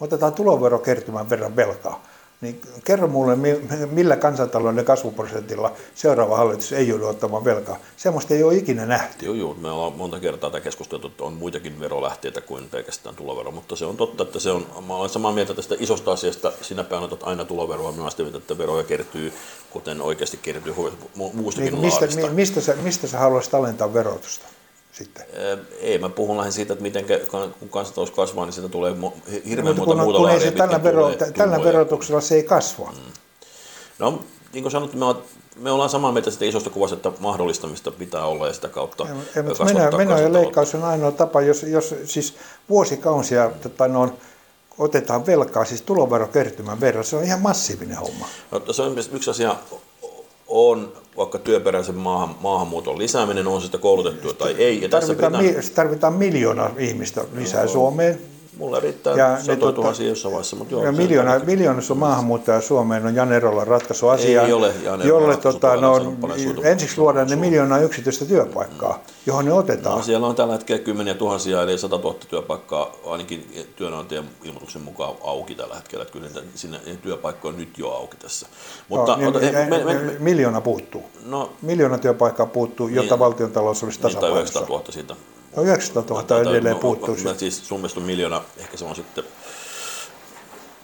Otetaan 0.00 0.32
tuloverokertymän 0.32 1.30
verran 1.30 1.56
velkaa 1.56 2.04
niin 2.40 2.60
kerro 2.84 3.08
mulle, 3.08 3.36
millä 3.90 4.16
kansantalouden 4.16 4.84
kasvuprosentilla 4.84 5.72
seuraava 5.94 6.36
hallitus 6.36 6.72
ei 6.72 6.88
joudu 6.88 7.06
ottamaan 7.06 7.44
velkaa. 7.44 7.76
Semmoista 7.96 8.34
ei 8.34 8.42
ole 8.42 8.54
ikinä 8.54 8.86
nähty. 8.86 9.26
Joo, 9.26 9.34
joo. 9.34 9.54
Me 9.54 9.70
ollaan 9.70 9.92
monta 9.92 10.20
kertaa 10.20 10.50
tätä 10.50 10.64
keskusteltu, 10.64 11.06
että 11.06 11.24
on 11.24 11.32
muitakin 11.32 11.80
verolähteitä 11.80 12.40
kuin 12.40 12.68
pelkästään 12.68 13.16
tulovero, 13.16 13.50
mutta 13.50 13.76
se 13.76 13.84
on 13.84 13.96
totta, 13.96 14.22
että 14.22 14.40
se 14.40 14.50
on, 14.50 14.66
mä 14.86 14.94
olen 14.94 15.10
samaa 15.10 15.32
mieltä 15.32 15.54
tästä 15.54 15.74
isosta 15.78 16.12
asiasta, 16.12 16.52
sinä 16.62 16.84
painotat 16.84 17.22
aina 17.22 17.44
tuloveroa, 17.44 17.92
minä 17.92 18.02
olen 18.02 18.36
että 18.36 18.58
veroja 18.58 18.84
kertyy, 18.84 19.32
kuten 19.70 20.02
oikeasti 20.02 20.36
kertyy 20.42 20.74
muustakin 21.14 21.72
niin, 21.72 21.80
mistä, 21.80 22.06
mistä, 22.30 22.60
sä, 22.60 22.74
mistä 22.82 23.06
sä 23.06 23.18
haluaisit 23.18 23.54
alentaa 23.54 23.94
verotusta? 23.94 24.46
Sitten? 24.92 25.26
Ei, 25.80 25.98
mä 25.98 26.08
puhun 26.08 26.36
lähinnä 26.36 26.52
siitä, 26.52 26.72
että 26.72 26.82
miten 26.82 27.04
kun 27.60 27.68
kansantalous 27.68 28.10
kasvaa, 28.10 28.44
niin 28.44 28.52
siitä 28.52 28.68
tulee 28.68 28.94
hirveän 29.48 29.76
monta 29.76 29.94
muuta 29.94 30.18
kun 30.18 30.30
ei 30.30 30.40
se 30.40 30.50
tällä, 30.50 30.82
vero, 30.82 31.10
tällä 31.36 31.64
verotuksella 31.64 32.20
se 32.20 32.34
ei 32.34 32.42
kasva. 32.42 32.92
Mm. 32.92 33.12
No, 33.98 34.24
niin 34.52 34.64
kuin 34.64 34.72
sanottu, 34.72 34.96
me, 34.96 35.06
me 35.56 35.70
ollaan 35.70 35.90
samaa 35.90 36.12
mieltä 36.12 36.30
sitä 36.30 36.44
isosta 36.44 36.70
kuvasta, 36.70 36.96
että 36.96 37.12
mahdollistamista 37.20 37.90
pitää 37.90 38.26
olla 38.26 38.46
ja 38.46 38.52
sitä 38.52 38.68
kautta 38.68 39.06
ei, 39.36 39.42
meno, 39.42 39.96
meno 39.96 40.18
ja 40.18 40.32
leikkaus 40.32 40.74
on 40.74 40.84
ainoa 40.84 41.12
tapa, 41.12 41.40
jos, 41.40 41.62
jos 41.62 41.94
siis 42.04 42.34
vuosikausia 42.68 43.50
tota, 43.62 43.88
no, 43.88 44.12
otetaan 44.78 45.26
velkaa, 45.26 45.64
siis 45.64 45.82
tuloverokertymän 45.82 46.80
verran, 46.80 47.04
se 47.04 47.16
on 47.16 47.24
ihan 47.24 47.40
massiivinen 47.40 47.96
homma. 47.96 48.28
No, 48.50 48.72
se 48.72 48.82
on 48.82 48.96
yksi 49.12 49.30
asia, 49.30 49.56
on 50.50 50.92
vaikka 51.16 51.38
työperäisen 51.38 51.96
maahan, 51.96 52.34
maahanmuuton 52.40 52.98
lisääminen, 52.98 53.46
on 53.46 53.62
sitä 53.62 53.78
koulutettua 53.78 54.32
tai 54.32 54.54
ei. 54.58 54.82
Ja 54.82 54.88
tarvitaan, 54.88 55.32
tässä 55.32 55.48
pitää... 55.48 55.74
tarvitaan 55.74 56.12
miljoona 56.12 56.70
ihmistä 56.78 57.24
lisää 57.34 57.62
no, 57.62 57.68
Suomeen. 57.68 58.18
Mulla 58.60 58.80
riittää 58.80 59.14
ja 59.14 59.42
satoja 59.42 59.72
tuhansia 59.72 60.08
jossain 60.08 60.32
vaiheessa. 60.32 60.56
Mutta 60.56 60.74
joo, 60.74 60.84
ja 60.84 60.92
miljoona, 60.92 61.38
miljoonassa 61.38 61.94
on 61.94 61.98
maahanmuuttaja 61.98 62.60
Suomeen, 62.60 63.06
on 63.06 63.14
Jan 63.14 63.32
Erolla 63.32 63.64
ratkaisu 63.64 64.08
asiaan, 64.08 64.46
Ei 64.46 64.52
ole 64.52 64.72
Jan 64.84 65.06
jolle 65.06 65.36
tota, 65.36 65.76
no, 65.76 66.16
ensiksi 66.62 67.00
luodaan 67.00 67.28
ne 67.28 67.36
miljoonaa 67.36 67.78
yksityistä 67.78 68.24
työpaikkaa, 68.24 68.92
mm. 68.92 69.00
johon 69.26 69.44
ne 69.44 69.52
otetaan. 69.52 69.96
No, 69.96 70.02
siellä 70.02 70.26
on 70.26 70.34
tällä 70.34 70.52
hetkellä 70.52 70.82
kymmeniä 70.82 71.14
tuhansia, 71.14 71.62
eli 71.62 71.78
100 71.78 71.96
000 71.96 72.14
työpaikkaa 72.28 72.92
ainakin 73.06 73.68
työnantajan 73.76 74.24
ilmoituksen 74.44 74.82
mukaan 74.82 75.14
auki 75.24 75.54
tällä 75.54 75.74
hetkellä. 75.74 76.02
Että 76.02 76.12
kyllä 76.12 76.28
sinne 76.54 76.78
työpaikkoja 77.02 77.54
on 77.54 77.60
nyt 77.60 77.78
jo 77.78 77.90
auki 77.90 78.16
tässä. 78.16 78.46
Mutta, 78.88 79.12
no, 79.12 79.18
niin, 79.18 79.28
ota, 79.28 79.40
me, 79.40 79.84
me, 79.84 79.94
me, 79.94 80.16
miljoona 80.18 80.60
puuttuu. 80.60 81.02
No, 81.26 81.52
miljoona 81.62 81.98
työpaikkaa 81.98 82.46
puuttuu, 82.46 82.88
jotta 82.88 83.14
niin, 83.14 83.20
valtion 83.20 83.50
talous 83.50 83.82
olisi 83.82 84.00
tasapainossa. 84.00 84.60
Niin, 84.60 84.68
900 84.68 84.78
000 84.78 84.92
siitä 84.92 85.14
No 85.56 85.62
900 85.62 86.02
000 86.02 86.24
no, 86.44 86.50
edelleen 86.50 86.76
puuttuu. 86.76 87.16
Mä, 87.16 87.30
mä, 87.30 87.38
siis 87.38 87.68
sun 87.68 87.80
mielestä 87.80 88.00
on 88.00 88.06
miljoona, 88.06 88.42
ehkä 88.58 88.76
se 88.76 88.84
on 88.84 88.96
sitten 88.96 89.24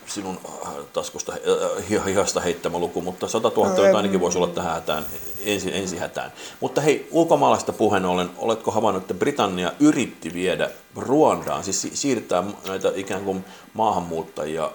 sinun 0.05 0.39
äh, 0.65 0.71
taskusta 0.93 1.33
äh, 1.33 2.05
hihasta 2.05 2.41
heittämä 2.41 2.79
luku, 2.79 3.01
mutta 3.01 3.27
100 3.27 3.51
000 3.55 3.89
no, 3.91 3.97
ainakin 3.97 4.19
voisi 4.19 4.37
olla 4.37 4.47
tähän 4.47 4.73
hätään, 4.73 5.05
ensi, 5.45 5.75
ensi 5.75 5.97
hätään. 5.97 6.31
Mutta 6.59 6.81
hei, 6.81 7.07
ulkomaalaista 7.11 7.73
puheen 7.73 8.05
ollen, 8.05 8.29
oletko 8.37 8.71
havainnut, 8.71 9.03
että 9.03 9.13
Britannia 9.13 9.71
yritti 9.79 10.33
viedä 10.33 10.69
Ruandaan, 10.95 11.63
siis 11.63 11.87
siirtää 11.93 12.43
näitä 12.67 12.91
ikään 12.95 13.23
kuin 13.23 13.45
maahanmuuttajia, 13.73 14.71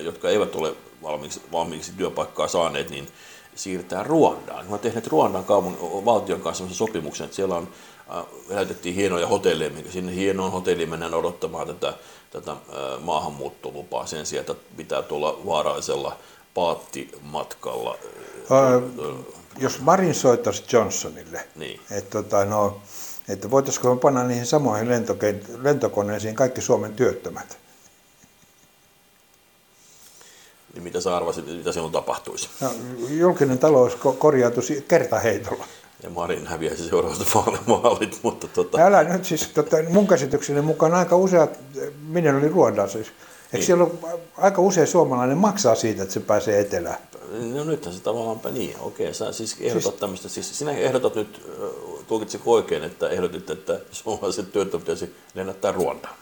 jotka 0.00 0.30
eivät 0.30 0.54
ole 0.54 0.74
valmiiksi, 1.02 1.42
valmiiksi 1.52 1.92
työpaikkaa 1.96 2.48
saaneet, 2.48 2.90
niin 2.90 3.08
siirtää 3.54 4.02
Ruandaan. 4.02 4.64
He 4.64 4.68
ovat 4.70 4.80
tehneet 4.80 5.06
Ruandan 5.06 5.44
kaupungin, 5.44 6.04
valtion 6.04 6.40
kanssa 6.40 6.64
sopimuksen, 6.70 7.24
että 7.24 7.36
siellä 7.36 7.54
on 7.54 7.68
lähetettiin 8.48 8.94
hienoja 8.94 9.26
hotelleja, 9.26 9.70
minkä 9.70 9.90
sinne 9.90 10.14
hienoon 10.14 10.52
hotelliin 10.52 10.88
mennään 10.88 11.14
odottamaan 11.14 11.66
tätä, 11.66 11.94
tätä 12.30 12.56
maahanmuuttolupaa 13.00 14.06
sen 14.06 14.26
sijaan, 14.26 14.40
että 14.40 14.54
pitää 14.76 15.02
tulla 15.02 15.40
vaarallisella 15.46 16.16
paattimatkalla. 16.54 17.98
Ää, 18.50 18.80
jos 19.58 19.80
Marin 19.80 20.14
soittaisi 20.14 20.64
Johnsonille, 20.72 21.48
niin. 21.56 21.80
että, 21.90 22.10
tota, 22.10 22.44
no, 22.44 22.80
että 23.28 23.50
voitaisiko 23.50 23.94
me 23.94 24.00
panna 24.00 24.24
niihin 24.24 24.46
samoihin 24.46 24.88
lentokoneisiin 25.62 26.34
kaikki 26.34 26.60
Suomen 26.60 26.94
työttömät, 26.94 27.58
niin 30.74 30.82
mitä 30.82 31.00
sä 31.00 31.16
arvasit, 31.16 31.46
mitä 31.46 31.72
silloin 31.72 31.92
tapahtuisi? 31.92 32.48
No, 32.60 32.70
julkinen 33.08 33.58
talous 33.58 33.96
korjautuisi 34.18 34.84
kertaheitolla. 34.88 35.64
Ja 36.02 36.10
Marin 36.10 36.46
häviäisi 36.46 36.88
seuraavat 36.88 37.34
vaalit, 37.68 38.18
mutta 38.22 38.48
tota... 38.48 38.78
Älä 38.78 39.02
nyt 39.02 39.24
siis, 39.24 39.48
tota, 39.48 39.76
mun 39.88 40.06
käsitykseni 40.06 40.60
mukaan 40.60 40.94
aika 40.94 41.16
useat, 41.16 41.58
minä 42.08 42.36
oli 42.36 42.48
Ruodaa 42.48 42.88
siis, 42.88 43.06
Eikö 43.06 43.56
niin. 43.56 43.66
siellä 43.66 43.84
ole, 43.84 44.20
aika 44.36 44.62
usein 44.62 44.86
suomalainen 44.86 45.38
maksaa 45.38 45.74
siitä, 45.74 46.02
että 46.02 46.14
se 46.14 46.20
pääsee 46.20 46.60
etelään? 46.60 46.98
No 47.54 47.64
nythän 47.64 47.94
se 47.94 48.00
tavallaan 48.00 48.54
niin, 48.54 48.76
okei, 48.80 49.14
sä 49.14 49.32
siis 49.32 49.56
ehdotat 49.60 49.82
siis, 49.82 49.94
tämmöistä, 49.94 50.28
siis 50.28 50.58
sinä 50.58 50.72
ehdotat 50.72 51.14
nyt, 51.14 51.42
tulkitsiko 52.06 52.52
oikein, 52.52 52.84
että 52.84 53.08
ehdotit, 53.08 53.50
että 53.50 53.80
suomalaiset 53.90 54.52
työttömät 54.52 54.84
pitäisi 54.84 55.14
lennättää 55.34 55.72
Ruondaan? 55.72 56.14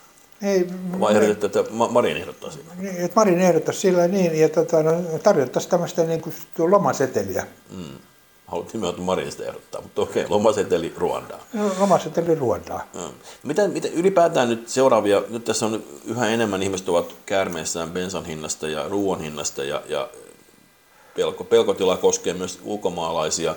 Ei, 0.43 0.67
Vai 1.01 1.17
ehdotit, 1.17 1.45
että 1.45 1.73
Marin 1.73 2.17
ehdottaa 2.17 2.51
sitä? 2.51 2.73
Niin, 2.79 2.97
että 2.97 3.21
Marin 3.21 3.41
ehdottaa 3.41 3.75
sillä 3.75 4.09
niin, 4.09 4.41
ja 4.41 4.49
tota, 4.49 4.83
no, 4.83 4.93
tarjottaisiin 5.23 5.71
tämmöistä 5.71 6.05
niin 6.05 6.21
kuin 6.21 6.35
lomaseteliä. 6.59 7.47
Mm 7.71 7.99
haluat 8.47 8.73
nimenomaan 8.73 9.03
Marinista 9.03 9.45
ehdottaa, 9.45 9.81
mutta 9.83 10.03
okei, 10.03 10.27
lomaseteli 10.29 10.93
Ruandaa. 10.97 11.41
No, 11.53 11.71
lomaseteli 11.79 12.35
Ruandaa. 12.35 12.89
Mitä, 13.43 13.69
mitä 13.69 13.89
ylipäätään 13.89 14.49
nyt 14.49 14.69
seuraavia, 14.69 15.23
nyt 15.29 15.45
tässä 15.45 15.67
on 15.67 15.85
yhä 16.05 16.29
enemmän 16.29 16.63
ihmiset 16.63 16.89
ovat 16.89 17.15
käärmeissään 17.27 17.91
bensan 17.91 18.25
hinnasta 18.25 18.69
ja 18.69 18.89
ruoan 18.89 19.21
hinnasta 19.21 19.65
ja, 19.65 19.83
ja 19.89 20.09
pelko, 21.17 21.45
pelkotila 21.45 21.97
koskee 21.97 22.35
myös 22.35 22.59
ulkomaalaisia. 22.65 23.57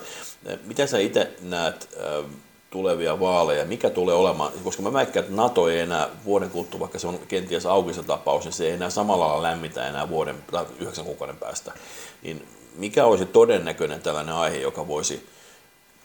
Miten 0.66 0.88
sä 0.88 1.00
itse 1.00 1.32
näet 1.42 1.90
äh, 1.98 2.26
tulevia 2.70 3.20
vaaleja, 3.20 3.66
mikä 3.66 3.90
tulee 3.90 4.16
olemaan, 4.16 4.52
koska 4.64 4.82
mä 4.82 4.94
väikkään, 4.94 5.24
että 5.24 5.36
NATO 5.36 5.70
ei 5.70 5.80
enää 5.80 6.10
vuoden 6.26 6.50
kuluttua, 6.50 6.80
vaikka 6.80 7.00
se 7.00 7.08
on 7.08 7.20
kenties 7.28 7.66
auki 7.66 7.94
se 7.94 8.04
tapaus, 8.04 8.44
niin 8.44 8.54
se 8.54 8.66
ei 8.66 8.72
enää 8.72 8.90
samalla 8.90 9.28
lailla 9.28 9.44
lämmitä 9.44 9.88
enää 9.88 10.10
vuoden 10.10 10.36
tai 10.52 10.66
yhdeksän 10.80 11.06
kuukauden 11.06 11.38
päästä. 11.38 11.72
Niin 12.24 12.48
mikä 12.76 13.06
olisi 13.06 13.26
todennäköinen 13.26 14.02
tällainen 14.02 14.36
aihe, 14.36 14.58
joka 14.58 14.88
voisi 14.88 15.26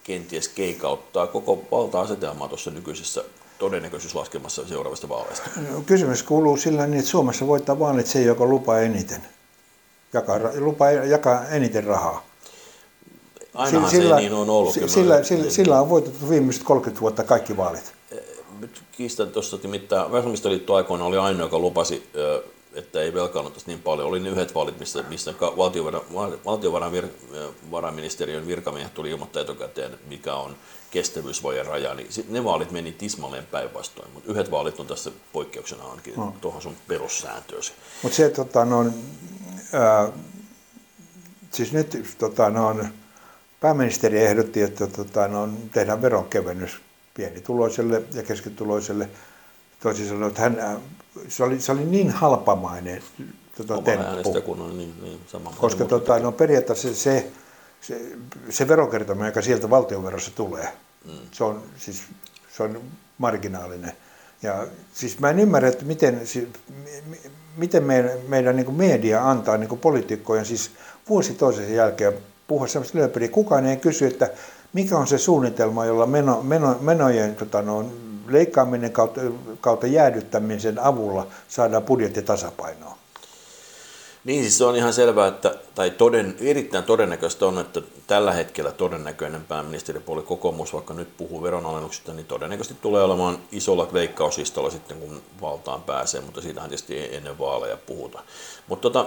kenties 0.03 0.47
keikauttaa 0.47 1.27
koko 1.27 1.63
valta-asetelmaa 1.71 2.47
tuossa 2.47 2.71
nykyisessä 2.71 3.23
todennäköisyyslaskelmassa 3.59 4.67
seuraavista 4.67 5.09
vaaleista? 5.09 5.49
No, 5.71 5.81
kysymys 5.85 6.23
kuuluu 6.23 6.57
sillä 6.57 6.87
niin, 6.87 6.99
että 6.99 7.11
Suomessa 7.11 7.47
voittaa 7.47 7.79
vaalit 7.79 8.07
se, 8.07 8.21
joka 8.21 8.45
lupaa 8.45 8.79
eniten. 8.79 9.21
Jakaa, 10.13 10.39
lupaa 10.59 10.91
jakaa 10.91 11.47
eniten 11.47 11.83
rahaa. 11.83 12.25
Ainahan 13.53 13.89
sillä, 13.89 14.15
se 14.15 14.21
niin 14.21 14.33
on 14.33 14.49
ollut. 14.49 14.73
Sillä, 14.73 14.87
sillä, 14.87 15.23
sillä, 15.23 15.49
sillä 15.49 15.81
on 15.81 15.89
voitettu 15.89 16.29
viimeiset 16.29 16.63
30 16.63 17.01
vuotta 17.01 17.23
kaikki 17.23 17.57
vaalit. 17.57 17.93
Nyt 18.59 18.81
kiistän 18.91 19.31
tuossa, 19.31 19.55
että 19.55 19.67
mitä 19.67 20.05
Vasemmistoliitto 20.11 20.75
aikoina 20.75 21.05
oli 21.05 21.17
ainoa, 21.17 21.45
joka 21.45 21.59
lupasi 21.59 22.09
että 22.75 23.01
ei 23.01 23.13
velkaannuttaisi 23.13 23.67
niin 23.67 23.81
paljon. 23.81 24.07
Oli 24.07 24.19
ne 24.19 24.29
yhdet 24.29 24.55
vaalit, 24.55 24.79
missä, 24.79 25.03
missä 25.09 25.33
valtiovarainministeriön 26.45 28.47
virkamiehet 28.47 28.93
tuli 28.93 29.09
ilmoittaa 29.09 29.41
etukäteen, 29.41 29.91
mikä 30.07 30.35
on 30.35 30.55
kestävyysvojen 30.91 31.65
raja, 31.65 31.93
niin 31.93 32.09
ne 32.29 32.43
vaalit 32.43 32.71
meni 32.71 32.91
tismalleen 32.91 33.45
päinvastoin, 33.45 34.11
mutta 34.13 34.31
yhdet 34.31 34.51
vaalit 34.51 34.79
on 34.79 34.87
tässä 34.87 35.11
poikkeuksena 35.33 35.83
ainakin 35.83 36.13
no. 36.17 36.35
tuohon 36.41 36.61
sun 36.61 36.75
perussääntöösi. 36.87 37.73
Mutta 38.03 38.15
se, 38.15 38.29
tota, 38.29 38.65
no, 38.65 38.85
ää, 39.73 40.09
siis 41.51 41.73
nyt 41.73 42.15
tota, 42.17 42.49
no, 42.49 42.75
pääministeri 43.59 44.19
ehdotti, 44.19 44.61
että 44.61 44.87
tota, 44.87 45.27
no, 45.27 45.49
tehdään 45.71 46.01
veronkevennys 46.01 46.81
pienituloiselle 47.13 48.01
ja 48.13 48.23
keskituloiselle. 48.23 49.09
Toisin 49.79 50.07
sanoen, 50.07 50.29
että 50.29 50.41
hän 50.41 50.81
se 51.27 51.43
oli, 51.43 51.61
se 51.61 51.71
oli 51.71 51.85
niin 51.85 52.09
halpamainen 52.09 53.01
tota, 53.57 53.81
temppu. 53.81 54.41
Kun 54.41 54.61
on 54.61 54.77
niin, 54.77 54.93
niin 55.01 55.19
sama 55.27 55.53
koska 55.57 55.85
tota, 55.85 56.19
no, 56.19 56.31
periaatteessa 56.31 56.95
se, 56.95 57.31
se, 57.81 58.11
se 58.49 58.67
verokertoma, 58.67 59.25
joka 59.25 59.41
sieltä 59.41 59.69
valtionverossa 59.69 60.31
tulee, 60.35 60.67
mm. 61.05 61.11
se, 61.31 61.43
on, 61.43 61.63
siis, 61.77 62.03
se 62.57 62.63
on 62.63 62.81
marginaalinen. 63.17 63.91
Ja 64.41 64.67
siis 64.93 65.19
mä 65.19 65.29
en 65.29 65.39
ymmärrä, 65.39 65.69
että 65.69 65.85
miten, 65.85 66.27
siis, 66.27 66.47
miten 67.57 67.83
meidän, 67.83 68.11
meidän 68.27 68.55
niin 68.55 68.73
media 68.73 69.29
antaa 69.29 69.57
niin 69.57 69.79
poliitikkojen 69.79 70.45
siis 70.45 70.71
vuosi 71.09 71.33
toisensa 71.33 71.71
jälkeen 71.71 72.13
puhua 72.47 72.67
sellaista 72.67 72.97
lööpeliä. 72.97 73.27
Kukaan 73.27 73.65
ei 73.65 73.77
kysy, 73.77 74.05
että 74.05 74.29
mikä 74.73 74.97
on 74.97 75.07
se 75.07 75.17
suunnitelma, 75.17 75.85
jolla 75.85 76.05
meno, 76.05 76.41
meno, 76.43 76.77
menojen 76.81 77.35
tota, 77.35 77.61
no, 77.61 77.85
leikkaaminen 78.27 78.91
kautta, 78.91 79.21
kautta 79.61 79.87
jäädyttämisen 79.87 80.79
avulla 80.79 81.27
saadaan 81.47 81.83
budjetti 81.83 82.21
tasapainoon. 82.21 82.95
Niin, 84.25 84.43
siis 84.43 84.57
se 84.57 84.65
on 84.65 84.75
ihan 84.75 84.93
selvää, 84.93 85.27
että, 85.27 85.55
tai 85.75 85.89
toden, 85.89 86.35
erittäin 86.39 86.83
todennäköistä 86.83 87.45
on, 87.45 87.59
että 87.59 87.81
tällä 88.07 88.31
hetkellä 88.33 88.71
todennäköinen 88.71 89.43
pääministeripuoli 89.45 90.21
kokoomus, 90.21 90.73
vaikka 90.73 90.93
nyt 90.93 91.17
puhuu 91.17 91.43
veronalennuksista, 91.43 92.13
niin 92.13 92.25
todennäköisesti 92.25 92.81
tulee 92.81 93.03
olemaan 93.03 93.39
isolla 93.51 93.89
leikkauslistolla 93.91 94.69
sitten, 94.69 94.97
kun 94.97 95.21
valtaan 95.41 95.81
pääsee, 95.81 96.21
mutta 96.21 96.41
siitähän 96.41 96.69
tietysti 96.69 96.97
ei 96.97 97.15
ennen 97.15 97.39
vaaleja 97.39 97.77
puhuta. 97.77 98.23
Mutta 98.67 98.81
tota, 98.89 99.05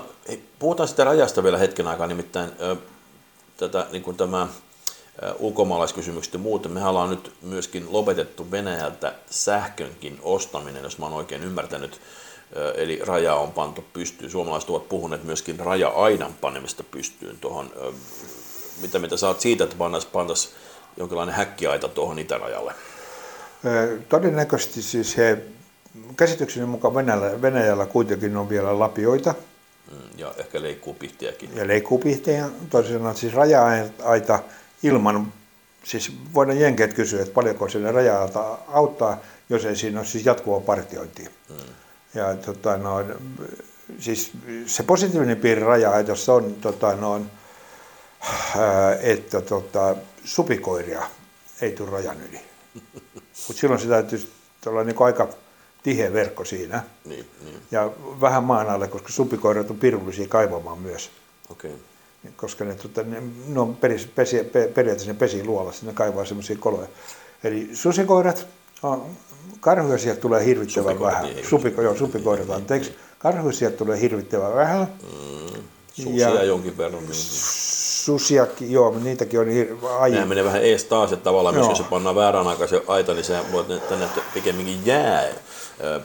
puhutaan 0.58 0.88
sitä 0.88 1.04
rajasta 1.04 1.44
vielä 1.44 1.58
hetken 1.58 1.86
aikaa, 1.86 2.06
nimittäin 2.06 2.50
ö, 2.60 2.76
tätä, 3.56 3.86
niin 3.92 4.02
kuin 4.02 4.16
tämä 4.16 4.48
ulkomaalaiskysymykset 5.38 6.32
ja 6.32 6.38
muuten. 6.38 6.72
Me 6.72 6.86
ollaan 6.86 7.10
nyt 7.10 7.32
myöskin 7.42 7.86
lopetettu 7.90 8.50
Venäjältä 8.50 9.14
sähkönkin 9.30 10.18
ostaminen, 10.22 10.82
jos 10.82 10.98
mä 10.98 11.06
oon 11.06 11.14
oikein 11.14 11.42
ymmärtänyt. 11.42 12.00
Eli 12.74 13.00
raja 13.06 13.34
on 13.34 13.52
pantu 13.52 13.84
pystyyn. 13.92 14.30
Suomalaiset 14.30 14.70
ovat 14.70 14.88
puhuneet 14.88 15.24
myöskin 15.24 15.58
raja-aidan 15.60 16.34
panemista 16.40 16.84
pystyyn 16.84 17.38
tuohon. 17.38 17.70
Mitä 18.80 18.98
mitä 18.98 19.16
saat 19.16 19.40
siitä, 19.40 19.64
että 19.64 19.76
pantaisiin 20.12 20.54
jonkinlainen 20.96 21.34
häkkiaita 21.34 21.88
tuohon 21.88 22.18
itärajalle? 22.18 22.74
Todennäköisesti 24.08 24.82
siis 24.82 25.16
he, 25.16 25.38
käsitykseni 26.16 26.66
mukaan 26.66 26.94
Venäjällä, 26.94 27.42
Venäjällä 27.42 27.86
kuitenkin 27.86 28.36
on 28.36 28.48
vielä 28.48 28.78
lapioita. 28.78 29.34
Mm, 29.90 30.18
ja 30.18 30.34
ehkä 30.38 30.62
leikkuupihtiäkin. 30.62 31.50
Ja 31.54 31.66
leikkuupihtiä, 31.66 32.48
toisin 32.70 32.96
sanoen 32.96 33.16
siis 33.16 33.34
raja-aita 33.34 34.38
ilman, 34.82 35.32
siis 35.84 36.12
voidaan 36.34 36.60
jenkeet 36.60 36.94
kysyä, 36.94 37.22
että 37.22 37.34
paljonko 37.34 37.68
sinne 37.68 37.92
rajalta 37.92 38.58
auttaa, 38.68 39.20
jos 39.48 39.64
ei 39.64 39.76
siinä 39.76 39.98
ole 39.98 40.06
siis 40.06 40.26
jatkuvaa 40.26 40.60
partiointia. 40.60 41.30
Mm. 41.48 41.56
Ja 42.14 42.36
tota, 42.36 42.76
no, 42.76 43.04
siis 43.98 44.32
se 44.66 44.82
positiivinen 44.82 45.36
piirre 45.36 45.64
raja 45.64 45.90
on, 46.28 46.54
tota, 46.54 46.96
no, 46.96 47.22
että 49.00 49.40
tota, 49.40 49.96
supikoiria 50.24 51.02
ei 51.60 51.72
tule 51.72 51.90
rajan 51.90 52.16
yli. 52.20 52.40
Mutta 53.46 53.60
silloin 53.60 53.80
se 53.80 53.88
täytyy 53.88 54.32
olla 54.66 54.84
niin 54.84 54.96
aika 54.98 55.28
tiheä 55.82 56.12
verkko 56.12 56.44
siinä. 56.44 56.82
Niin, 57.04 57.30
niin. 57.44 57.62
Ja 57.70 57.90
vähän 58.20 58.44
maan 58.44 58.70
alle, 58.70 58.88
koska 58.88 59.12
supikoirat 59.12 59.70
on 59.70 59.78
pirullisia 59.78 60.28
kaivamaan 60.28 60.78
myös. 60.78 61.10
Okay 61.50 61.70
koska 62.36 62.64
ne, 62.64 62.74
tota, 62.74 63.02
ne, 63.02 63.22
ne 63.46 63.60
on 63.60 63.76
peris, 63.76 64.06
pesi, 64.06 64.44
pe, 64.44 64.70
periaatteessa 64.74 65.12
ne 65.12 65.18
pesi 65.18 65.44
luolassa, 65.44 65.86
ne 65.86 65.92
kaivaa 65.92 66.24
semmoisia 66.24 66.56
koloja. 66.60 66.88
Eli 67.44 67.70
susikoirat, 67.72 68.46
karhuja 69.60 69.98
sieltä 69.98 70.20
tulee 70.20 70.44
hirvittävän 70.44 70.92
supikoirat, 70.92 71.22
vähän. 71.22 71.34
Niin, 71.34 71.46
Supiko, 71.46 71.82
joo, 71.82 71.96
supikoirat, 71.96 72.50
anteeksi. 72.50 72.94
Karhuja 73.18 73.52
sieltä 73.52 73.76
tulee 73.76 74.00
hirvittävän 74.00 74.54
vähän. 74.54 74.88
Mm, 75.02 75.62
susia 75.92 76.34
ja, 76.34 76.44
jonkin 76.44 76.78
verran. 76.78 77.02
Niin. 77.02 77.14
Susiakin, 77.14 78.72
joo, 78.72 78.98
niitäkin 78.98 79.40
on 79.40 79.46
aiemmin. 79.46 80.14
Nämä 80.14 80.26
menee 80.26 80.44
vähän 80.44 80.62
ees 80.62 80.84
taas, 80.84 81.12
että 81.12 81.24
tavallaan 81.24 81.54
myös 81.54 81.68
jos 81.68 81.78
se 81.78 81.84
pannaan 81.84 82.16
väärän 82.16 82.46
aikaisen 82.46 82.80
aita, 82.86 83.14
niin 83.14 83.24
se 83.24 83.38
voi 83.52 83.64
tänne 83.88 84.06
pikemminkin 84.34 84.86
jää 84.86 85.28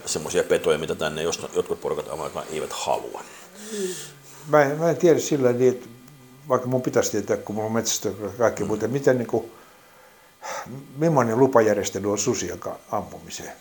semmoisia 0.06 0.44
petoja, 0.44 0.78
mitä 0.78 0.96
tänne 0.96 1.24
jotkut 1.56 1.82
porukat 1.82 2.06
eivät 2.52 2.74
halua. 2.74 3.22
Mä 4.48 4.62
en, 4.62 4.80
mä 4.80 4.90
en 4.90 4.98
tiedä 4.98 5.20
sillä 5.20 5.52
niin, 5.52 5.72
että 5.72 5.88
vaikka 6.50 6.68
mun 6.68 6.82
pitäisi 6.82 7.12
tietää, 7.12 7.38
kun 7.38 7.56
mulla 7.56 7.68
on 7.68 7.74
metsästö 7.74 8.12
kaikki, 8.38 8.64
mm. 8.64 8.68
mutta 8.68 8.88
miten 8.88 9.18
niin 9.18 9.28
kuin, 9.28 9.52
millainen 10.98 11.40
lupajärjestely 11.40 12.12
on 12.12 12.18
susien 12.18 12.60
ampumiseen? 12.92 13.54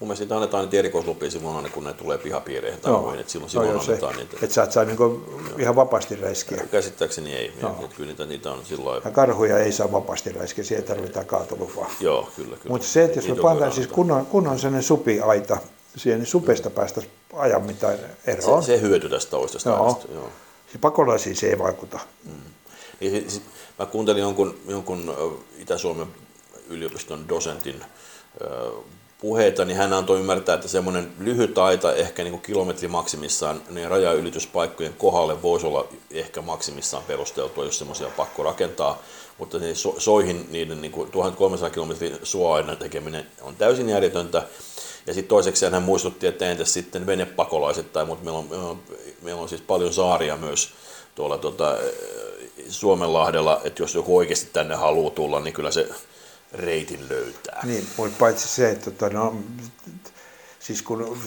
Mun 0.00 0.08
mielestä 0.08 0.24
niitä 0.24 0.34
annetaan 0.34 0.64
niitä 0.64 0.76
erikoislupia 0.76 1.30
silloin 1.30 1.56
aina, 1.56 1.68
kun 1.68 1.84
ne 1.84 1.92
tulee 1.92 2.18
pihapiireihin 2.18 2.80
tai 2.80 2.92
no, 2.92 3.14
että 3.14 3.32
silloin, 3.32 3.50
silloin 3.50 3.74
no, 3.74 3.80
annetaan 3.80 4.16
niitä. 4.16 4.36
Että 4.42 4.54
sä 4.54 4.62
et 4.62 4.72
saa 4.72 4.84
niinku 4.84 5.22
ihan 5.58 5.76
vapaasti 5.76 6.16
räiskiä. 6.16 6.66
Käsittääkseni 6.70 7.34
ei. 7.34 7.52
No. 7.62 7.76
Ja, 7.82 7.88
kyllä 7.88 8.08
niitä, 8.08 8.26
niitä 8.26 8.50
on 8.50 8.64
silloin... 8.64 9.02
Ja 9.04 9.10
karhuja 9.10 9.58
ei 9.58 9.72
saa 9.72 9.92
vapaasti 9.92 10.32
räiskiä, 10.32 10.64
siihen 10.64 10.84
tarvitaan 10.84 11.26
kaatolupaa. 11.26 11.90
Joo, 12.00 12.28
kyllä. 12.36 12.56
kyllä. 12.56 12.68
Mutta 12.68 12.86
se, 12.86 13.04
että 13.04 13.18
jos 13.18 13.28
me 13.28 13.34
pannaan 13.34 13.72
siis 13.72 13.86
kunnon, 13.86 14.26
kunnon 14.26 14.58
sellainen 14.58 14.82
supiaita, 14.82 15.58
siihen 15.96 16.18
niin 16.20 16.26
supesta 16.26 16.70
päästä 16.70 17.02
ajan 17.32 17.62
mitään 17.62 17.98
eroon. 18.26 18.62
Se, 18.62 18.66
se 18.66 18.80
hyöty 18.80 19.08
tästä 19.08 19.30
toisesta 19.30 19.70
joo. 19.70 19.84
Ajasta, 19.84 20.12
joo. 20.12 20.28
Pakolaisiin 20.78 21.36
se 21.36 21.46
ei 21.46 21.58
vaikuta. 21.58 21.98
Mm. 22.24 22.32
Niin, 23.00 23.30
siis, 23.30 23.42
mä 23.78 23.86
kuuntelin 23.86 24.22
jonkun, 24.22 24.58
jonkun 24.68 25.14
Itä-Suomen 25.58 26.06
yliopiston 26.68 27.28
dosentin 27.28 27.84
puheita, 29.20 29.64
niin 29.64 29.76
hän 29.76 29.92
antoi 29.92 30.18
ymmärtää, 30.18 30.54
että 30.54 30.68
semmoinen 30.68 31.12
lyhyt 31.18 31.58
aita, 31.58 31.94
ehkä 31.94 32.22
niin 32.22 32.32
kuin 32.32 32.42
kilometri 32.42 32.88
maksimissaan, 32.88 33.62
niin 33.70 33.90
rajaylityspaikkojen 33.90 34.94
kohdalle 34.98 35.42
voisi 35.42 35.66
olla 35.66 35.88
ehkä 36.10 36.42
maksimissaan 36.42 37.02
perusteltua, 37.06 37.64
jos 37.64 37.78
semmoisia 37.78 38.08
pakko 38.16 38.42
rakentaa, 38.42 39.02
mutta 39.38 39.58
niin 39.58 39.76
so, 39.76 39.94
soihin 39.98 40.46
niiden 40.50 40.80
niin 40.80 40.92
kuin 40.92 41.10
1300 41.10 41.70
kilometrin 41.70 42.18
suoaina 42.22 42.76
tekeminen 42.76 43.26
on 43.42 43.56
täysin 43.56 43.88
järjetöntä. 43.88 44.42
Ja 45.06 45.14
sitten 45.14 45.28
toiseksi 45.28 45.66
hän 45.66 45.82
muistutti, 45.82 46.26
että 46.26 46.50
entäs 46.50 46.72
sitten 46.72 47.06
venepakolaiset, 47.06 47.92
tai, 47.92 48.04
mutta 48.04 48.24
meillä 48.24 48.38
on, 48.38 48.46
meillä, 48.48 48.68
on, 48.68 48.82
meillä 49.22 49.42
on 49.42 49.48
siis 49.48 49.60
paljon 49.60 49.92
saaria 49.92 50.36
myös 50.36 50.72
tuolla 51.14 51.38
tuota, 51.38 51.76
Suomenlahdella, 52.68 53.60
että 53.64 53.82
jos 53.82 53.94
joku 53.94 54.16
oikeasti 54.16 54.50
tänne 54.52 54.74
haluaa 54.74 55.10
tulla, 55.10 55.40
niin 55.40 55.54
kyllä 55.54 55.70
se 55.70 55.88
reitin 56.52 57.08
löytää. 57.08 57.60
Niin, 57.64 57.86
mutta 57.96 58.16
paitsi 58.18 58.48
se, 58.48 58.70
että 58.70 58.90
tota, 58.90 59.08
no, 59.08 59.36
siis 60.60 60.82
kun, 60.82 61.18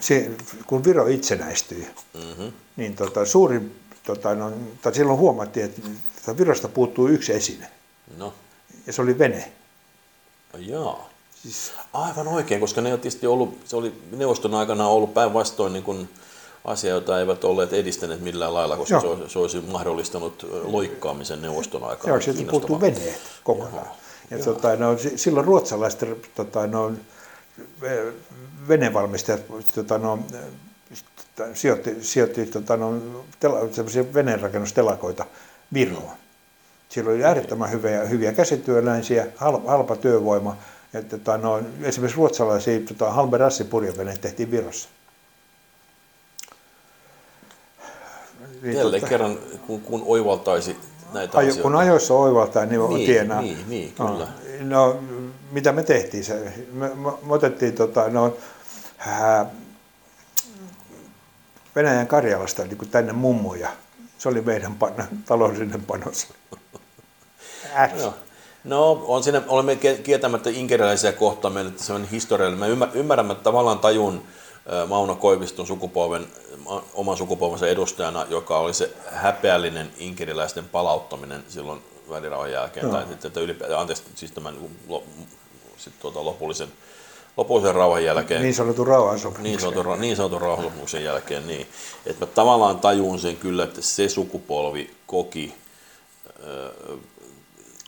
se, 0.00 0.30
kun 0.66 0.84
Viro 0.84 1.06
itsenäistyi, 1.06 1.88
mm-hmm. 2.14 2.52
niin 2.76 2.96
tota, 2.96 3.26
suurin, 3.26 3.80
tota, 4.06 4.34
no, 4.34 4.52
tai 4.82 4.94
silloin 4.94 5.18
huomattiin, 5.18 5.66
että 5.66 5.80
tota, 6.20 6.38
Virosta 6.38 6.68
puuttuu 6.68 7.08
yksi 7.08 7.32
esine. 7.32 7.66
No. 8.16 8.34
Ja 8.86 8.92
se 8.92 9.02
oli 9.02 9.18
vene. 9.18 9.52
No, 10.52 10.58
jaa. 10.58 11.11
Siis... 11.42 11.72
Aivan 11.92 12.28
oikein, 12.28 12.60
koska 12.60 12.80
ne 12.80 12.92
on 12.92 13.00
tietysti 13.00 13.26
ollut, 13.26 13.58
se 13.64 13.76
oli 13.76 13.92
neuvoston 14.10 14.54
aikana 14.54 14.88
ollut 14.88 15.14
päinvastoin 15.14 15.72
niin 15.72 15.82
kuin 15.82 16.08
asia, 16.64 16.90
jota 16.90 17.20
eivät 17.20 17.44
olleet 17.44 17.72
edistäneet 17.72 18.20
millään 18.20 18.54
lailla, 18.54 18.76
koska 18.76 19.00
se 19.00 19.06
olisi, 19.06 19.28
se 19.28 19.38
olisi 19.38 19.60
mahdollistanut 19.60 20.46
loikkaamisen 20.64 21.42
neuvoston 21.42 21.84
aikana. 21.84 22.08
Joo, 22.08 22.20
sieltä 22.20 22.50
puuttuu 22.50 22.80
veneet 22.80 23.20
kokonaan. 23.44 23.74
Joo. 23.74 23.96
Ja 24.30 24.38
tota, 24.38 24.76
no, 24.76 24.96
silloin 25.16 25.46
ruotsalaiset 25.46 26.28
tota, 26.34 26.66
no, 26.66 26.92
venevalmistajat 28.68 29.40
tota, 29.74 29.98
no, 29.98 30.18
sijoitti, 31.54 31.96
sijoitti 32.00 32.46
tota, 32.46 32.76
no, 32.76 32.94
tela, 33.40 33.58
veneenrakennustelakoita 34.14 35.24
Viroon. 35.74 36.16
Siellä 36.88 37.10
oli 37.10 37.24
äärettömän 37.24 37.70
hyviä, 37.70 38.04
hyviä 38.04 38.32
käsityöläisiä, 38.32 39.26
halpa, 39.36 39.70
halpa 39.70 39.96
työvoima. 39.96 40.56
Ja, 40.92 41.02
tota, 41.02 41.38
no, 41.38 41.62
esimerkiksi 41.82 42.16
ruotsalaisia 42.16 42.80
tota, 42.80 43.10
Halberassi 43.10 43.64
purjeveneet 43.64 44.20
tehtiin 44.20 44.50
Virossa. 44.50 44.88
Niin, 48.62 48.76
Jälleen 48.76 49.00
tota, 49.00 49.10
kerran, 49.10 49.38
kun, 49.66 49.80
kun 49.80 50.02
oivaltaisi 50.06 50.76
näitä 51.12 51.38
ajo, 51.38 51.48
asioita. 51.48 51.62
Kun 51.62 51.76
ajoissa 51.76 52.14
oivaltaa, 52.14 52.66
niin, 52.66 52.88
niin 52.88 53.06
tienaa. 53.06 53.42
Niin, 53.42 53.64
niin, 53.68 53.92
kyllä. 53.92 54.28
No, 54.60 54.86
no, 54.86 55.00
mitä 55.50 55.72
me 55.72 55.82
tehtiin? 55.82 56.24
Se, 56.24 56.52
me, 56.72 56.88
me, 56.88 56.94
me 56.94 57.34
otettiin 57.34 57.74
tota, 57.74 58.08
no, 58.08 58.36
hää, 58.96 59.46
Venäjän 61.76 62.06
Karjalasta 62.06 62.64
niin 62.64 62.90
tänne 62.90 63.12
mummoja. 63.12 63.68
Se 64.18 64.28
oli 64.28 64.40
meidän 64.40 64.74
pan, 64.74 64.94
taloudellinen 65.26 65.84
panos. 65.84 66.28
No. 68.02 68.14
No, 68.64 69.04
on 69.08 69.22
siinä, 69.22 69.42
olemme 69.48 69.76
kieltämättä 69.76 70.50
inkeriläisiä 70.50 71.12
kohtaan 71.12 71.72
se 71.76 71.92
on 71.92 72.04
historiallinen. 72.04 72.78
Mä 72.78 72.88
ymmärrän, 72.94 73.30
että 73.30 73.44
tavallaan 73.44 73.78
tajun 73.78 74.22
Mauno 74.88 75.14
Koiviston 75.14 75.66
sukupolven 75.66 76.26
oman 76.94 77.16
sukupolvensa 77.16 77.66
edustajana, 77.66 78.26
joka 78.28 78.58
oli 78.58 78.74
se 78.74 78.90
häpeällinen 79.06 79.90
inkeriläisten 79.98 80.68
palauttaminen 80.68 81.44
silloin 81.48 81.82
välirauhan 82.10 82.52
jälkeen, 82.52 82.86
no. 82.86 82.92
tai 82.92 83.04
että 83.24 83.40
ylipäätään, 83.40 83.80
anteeksi, 83.80 84.04
siis 84.14 84.32
tämän 84.32 84.54
sit 85.76 85.92
tuota, 86.00 86.24
lopullisen, 86.24 86.68
lopullisen 87.36 87.74
rauhan 87.74 88.04
jälkeen. 88.04 88.42
Niin 88.42 88.54
sanotun 88.54 88.86
rauhansopimuksen. 88.86 89.42
Niin 89.44 89.60
sanotun, 89.60 90.00
niin 90.00 90.16
sanotun 90.16 90.40
rauhansopimuksen 90.40 91.04
jälkeen, 91.04 91.46
niin. 91.46 91.66
Että 92.06 92.26
mä 92.26 92.32
tavallaan 92.34 92.78
tajuun 92.78 93.18
sen 93.18 93.36
kyllä, 93.36 93.64
että 93.64 93.82
se 93.82 94.08
sukupolvi 94.08 94.90
koki 95.06 95.54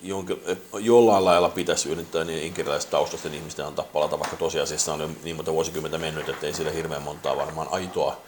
jonkin, 0.04 0.42
jollain 0.80 1.25
lailla 1.25 1.49
pitäisi 1.49 1.88
yrittää 1.88 2.25
niin 2.25 2.42
inkeriläiset 2.42 2.90
taustaisten 2.90 3.34
ihmisten 3.34 3.66
antaa 3.66 3.84
palata, 3.92 4.18
vaikka 4.18 4.37
tosiasiassa 4.37 4.92
on 4.92 5.16
niin 5.25 5.37
monta 5.37 5.52
vuosikymmentä 5.52 5.99
mennyt, 5.99 6.28
että 6.28 6.46
ei 6.46 6.54
sillä 6.54 6.70
hirveän 6.70 7.02
montaa 7.02 7.37
varmaan 7.37 7.68
aitoa 7.70 8.20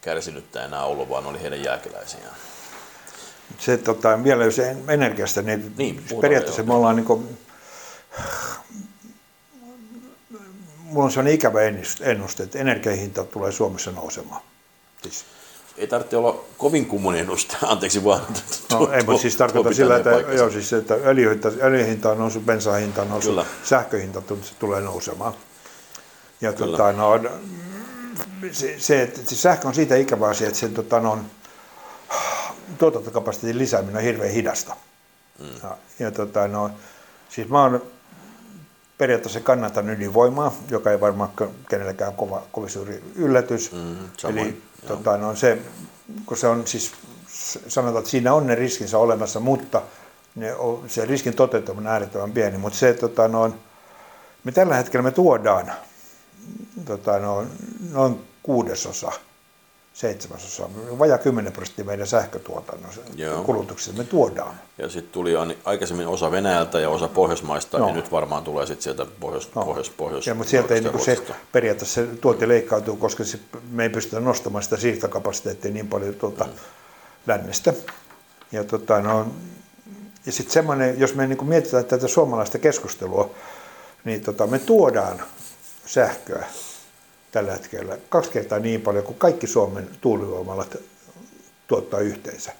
kärsinyttä 0.00 0.64
enää 0.64 0.84
ollut, 0.84 1.08
vaan 1.08 1.26
oli 1.26 1.42
heidän 1.42 1.62
jälkeläisiään. 1.62 2.34
Se 3.58 3.76
tota, 3.76 4.24
vielä 4.24 4.44
jos 4.44 4.58
energiasta, 4.88 5.42
niin, 5.42 5.74
niin 5.76 6.04
periaatteessa 6.20 6.62
me 6.62 6.74
ollaan 6.74 6.96
niin 6.96 7.06
kuin, 7.06 7.38
mulla 10.82 11.04
on 11.04 11.10
sellainen 11.10 11.34
ikävä 11.34 11.60
ennuste, 12.00 12.42
että 12.42 12.58
energiahinta 12.58 13.24
tulee 13.24 13.52
Suomessa 13.52 13.90
nousemaan. 13.90 14.42
Siis 15.02 15.24
ei 15.78 15.86
tarvitse 15.86 16.16
olla 16.16 16.44
kovin 16.58 16.86
kummonen 16.86 17.20
ennuste, 17.20 17.56
anteeksi 17.66 18.04
vaan. 18.04 18.20
No, 18.72 18.90
ei, 18.92 19.04
mutta 19.04 19.22
siis 19.22 19.36
tarkoitan 19.36 19.74
sillä, 19.74 19.96
että, 19.96 20.10
joo, 20.10 20.50
siis, 20.50 20.72
että 20.72 20.94
öljyhinta, 20.94 21.48
öljyhinta 21.62 22.10
on 22.10 22.18
noussut, 22.18 22.46
bensahinta 22.46 23.02
on 23.02 23.08
noussut, 23.08 23.32
Kyllä. 23.32 23.46
sähköhinta 23.64 24.22
tulee 24.58 24.80
nousemaan. 24.80 25.34
Ja 26.40 26.52
tota, 26.52 26.92
no, 26.92 27.20
se, 28.52 28.74
se, 28.78 29.02
että 29.02 29.20
se 29.24 29.36
sähkö 29.36 29.68
on 29.68 29.74
siitä 29.74 29.96
ikävä 29.96 30.28
asia, 30.28 30.46
että 30.46 30.60
sen 30.60 30.74
tota, 30.74 31.00
no, 31.00 31.18
tuotantokapasiteetin 32.78 33.58
lisääminen 33.58 33.96
on 33.96 34.02
hirveän 34.02 34.32
hidasta. 34.32 34.76
Mm. 35.38 35.46
Ja, 35.62 35.76
ja 35.98 36.10
tota, 36.10 36.48
no, 36.48 36.70
siis 37.28 37.48
mä 37.48 37.62
oon 37.62 37.82
periaatteessa 38.98 39.40
kannatan 39.40 39.90
ydinvoimaa, 39.90 40.54
joka 40.70 40.90
ei 40.90 41.00
varmaan 41.00 41.30
kenellekään 41.68 42.14
kova, 42.14 42.42
kovin 42.52 42.70
suuri 42.70 43.02
yllätys. 43.14 43.72
Mm, 43.72 43.96
Eli 44.28 44.62
tota, 44.86 45.16
no, 45.16 45.36
se, 45.36 45.58
kun 46.26 46.36
se 46.36 46.46
on 46.46 46.66
siis, 46.66 46.92
sanotaan, 47.68 47.98
että 47.98 48.10
siinä 48.10 48.34
on 48.34 48.46
ne 48.46 48.54
riskinsä 48.54 48.98
olemassa, 48.98 49.40
mutta 49.40 49.82
ne 50.34 50.54
on, 50.54 50.84
se 50.88 51.04
riskin 51.04 51.34
toteutuminen 51.34 51.86
on 51.86 51.92
äärettömän 51.92 52.32
pieni. 52.32 52.58
Mutta 52.58 52.78
se, 52.78 52.94
tota, 52.94 53.28
no, 53.28 53.54
me 54.44 54.52
tällä 54.52 54.76
hetkellä 54.76 55.02
me 55.02 55.10
tuodaan 55.10 55.72
tota, 56.84 57.18
no, 57.18 57.46
noin 57.92 58.20
kuudesosa, 58.42 59.12
seitsemäsosa, 59.96 60.68
vajaa 60.98 61.18
10 61.18 61.52
prosenttia 61.52 61.84
meidän 61.84 62.06
sähkötuotannon 62.06 62.90
kulutuksesta 63.44 63.98
me 63.98 64.04
tuodaan. 64.04 64.54
Ja 64.78 64.88
sitten 64.88 65.12
tuli 65.12 65.32
aikaisemmin 65.64 66.06
osa 66.06 66.30
Venäjältä 66.30 66.80
ja 66.80 66.90
osa 66.90 67.08
Pohjoismaista, 67.08 67.78
no. 67.78 67.88
ja 67.88 67.94
nyt 67.94 68.12
varmaan 68.12 68.44
tulee 68.44 68.66
sitten 68.66 68.82
sieltä 68.82 69.06
Pohjois, 69.20 69.54
no. 69.54 69.64
Pohjois, 69.64 69.90
Pohjois, 69.90 70.26
ja, 70.26 70.34
mutta 70.34 70.50
sieltä 70.50 70.74
ei 70.74 70.80
niin 70.80 71.00
se, 71.00 71.22
periaatteessa 71.52 71.94
se 71.94 72.06
tuote 72.06 72.48
leikkautuu, 72.48 72.96
koska 72.96 73.24
se, 73.24 73.38
me 73.70 73.82
ei 73.82 73.88
pystytä 73.88 74.20
nostamaan 74.20 74.64
sitä 74.64 74.76
siirtokapasiteettia 74.76 75.70
niin 75.70 75.88
paljon 75.88 76.14
tuolta 76.14 76.44
mm. 76.44 76.50
lännestä. 77.26 77.72
Ja, 78.52 78.64
tota, 78.64 79.00
no, 79.00 79.26
ja 80.26 80.32
sitten 80.32 80.52
semmoinen, 80.52 81.00
jos 81.00 81.14
me 81.14 81.26
niin 81.26 81.48
mietitään 81.48 81.84
tätä 81.84 82.08
suomalaista 82.08 82.58
keskustelua, 82.58 83.30
niin 84.04 84.20
tota, 84.20 84.46
me 84.46 84.58
tuodaan 84.58 85.22
sähköä 85.86 86.46
tällä 87.36 87.52
hetkellä 87.52 87.98
kaksi 88.08 88.30
kertaa 88.30 88.58
niin 88.58 88.80
paljon 88.80 89.04
kuin 89.04 89.18
kaikki 89.18 89.46
Suomen 89.46 89.88
tuulivoimalat 90.00 90.76
tuottaa 91.66 92.00
yhteensä. 92.00 92.52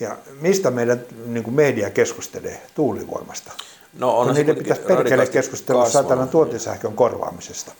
Ja 0.00 0.16
mistä 0.40 0.70
meidän 0.70 1.00
niin 1.26 1.44
kuin 1.44 1.54
media 1.54 1.90
keskustelee 1.90 2.62
tuulivoimasta? 2.74 3.52
No 3.98 4.18
on 4.18 4.34
niiden 4.34 4.56
pitäisi 4.56 4.82
perkele 4.82 5.26
keskustella 5.26 5.90
satanan 5.90 6.28
tuontisähkön 6.28 6.92
korvaamisesta. 6.92 7.72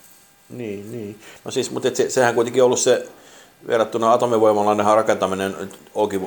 Niin, 0.50 0.92
niin. 0.92 1.20
No 1.44 1.50
siis, 1.50 1.70
mutta 1.70 1.88
se, 1.94 2.10
sehän 2.10 2.34
kuitenkin 2.34 2.62
ollut 2.62 2.80
se, 2.80 3.08
verrattuna 3.66 4.12
atomivoimalainen 4.12 4.86
rakentaminen 4.86 5.56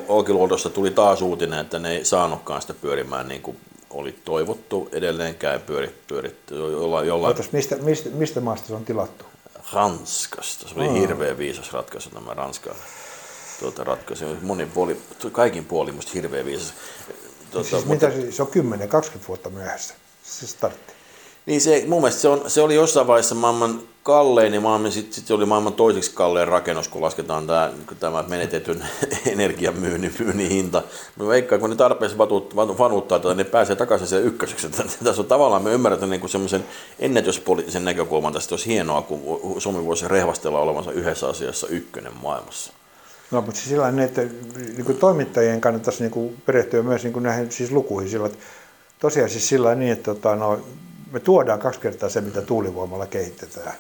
Olkiluodosta 0.08 0.70
tuli 0.70 0.92
taas 0.92 1.22
uutinen, 1.22 1.60
että 1.60 1.80
ne 1.80 1.92
ei 1.92 2.06
saanutkaan 2.06 2.62
sitä 2.62 2.74
pyörimään 2.74 3.28
niin 3.28 3.42
kuin 3.42 3.58
oli 3.90 4.16
toivottu, 4.26 4.90
edelleenkään 4.92 5.62
pyöri, 5.62 5.96
pyöritty 6.08 6.56
jollain... 6.56 7.08
jollain... 7.08 7.32
Otas, 7.32 7.52
mistä, 7.52 7.76
mistä, 7.76 8.10
mistä 8.10 8.42
maasta 8.42 8.68
se 8.68 8.74
on 8.74 8.86
tilattu? 8.86 9.26
Ranskasta. 9.74 10.68
Se 10.68 10.76
oli 10.76 10.88
oh. 10.88 10.94
hirveän 10.94 11.38
viisas 11.38 11.74
ratkaisu 11.74 12.10
tämä 12.10 12.34
Ranskan 12.34 12.76
tuota, 13.60 13.84
ratkaisu. 13.84 14.26
Monin 14.42 14.72
puoli, 14.72 15.02
kaikin 15.32 15.66
puolin 15.66 15.96
musta 15.96 16.12
hirveän 16.14 16.46
viisas. 16.46 16.74
Tuota, 17.52 17.70
siis 17.70 17.86
mutta, 17.86 18.08
mitä, 18.08 18.32
se 18.32 18.42
on 18.42 18.48
10-20 18.48 19.28
vuotta 19.28 19.50
myöhässä, 19.50 19.94
se 20.24 20.48
startti. 20.48 20.94
Niin 21.46 21.62
se, 21.62 21.84
mun 21.88 22.02
mielestä 22.02 22.22
se, 22.22 22.28
on, 22.28 22.50
se 22.50 22.62
oli 22.62 22.76
jossain 22.76 23.08
vaiheessa 23.08 23.36
maailman 23.36 23.82
kallein 24.06 24.54
ja 24.54 24.62
maailman, 24.62 24.92
sit, 24.92 25.14
sit 25.14 25.28
se 25.28 25.34
oli 25.34 25.46
maailman 25.46 25.74
toiseksi 25.74 26.12
kallein 26.14 26.48
rakennus, 26.48 26.88
kun 26.88 27.02
lasketaan 27.02 27.48
tämä, 27.48 27.72
tämä 28.00 28.24
menetetyn 28.28 28.86
energian 29.34 29.76
myynnin, 29.76 30.14
myynnin 30.20 30.50
hinta. 30.50 30.84
Mä 31.16 31.28
veikkaan, 31.28 31.62
kun 31.62 31.70
ne 31.70 31.76
tarpeeksi 31.76 32.18
vanuttaa, 32.78 33.16
että 33.16 33.34
ne 33.34 33.44
pääsee 33.44 33.76
takaisin 33.76 34.08
siihen 34.08 34.26
ykköseksi. 34.26 34.70
Tässä 35.04 35.22
on 35.22 35.28
tavallaan, 35.28 35.64
me 35.64 35.74
ymmärretään 35.74 36.10
niin 36.10 36.30
semmoisen 36.30 36.66
ennätyspoliittisen 37.00 37.86
näkökulman 37.86 38.34
tästä 38.34 38.54
olisi 38.56 38.66
hienoa, 38.66 39.02
kun 39.02 39.22
Suomi 39.58 39.86
voisi 39.86 40.08
rehvastella 40.08 40.60
olevansa 40.60 40.92
yhdessä 40.92 41.28
asiassa 41.28 41.68
ykkönen 41.68 42.14
maailmassa. 42.22 42.74
No, 43.32 43.42
mutta 43.42 43.60
siis 43.60 43.70
sillä 43.70 44.04
että 44.04 44.22
niin 44.56 44.86
kuin 44.86 44.98
toimittajien 44.98 45.62
kannattaisi 45.62 46.04
niin 46.04 46.12
kuin 46.12 46.42
perehtyä 46.46 46.84
myös 46.84 47.04
niin 47.04 47.14
kuin 47.14 47.24
näihin 47.24 47.52
siis 47.52 47.72
lukuihin. 47.72 48.12
Sillä, 48.12 48.30
tosiaan 49.00 49.30
siis 49.30 49.50
sillä 49.50 49.76
niin, 49.76 49.92
että 49.92 50.14
tota, 50.14 50.36
no, 50.36 50.60
me 51.12 51.20
tuodaan 51.20 51.60
kaksi 51.60 51.80
kertaa 51.80 52.10
se, 52.10 52.22
mitä 52.22 52.42
tuulivoimalla 52.42 53.06
kehitetään. 53.06 53.74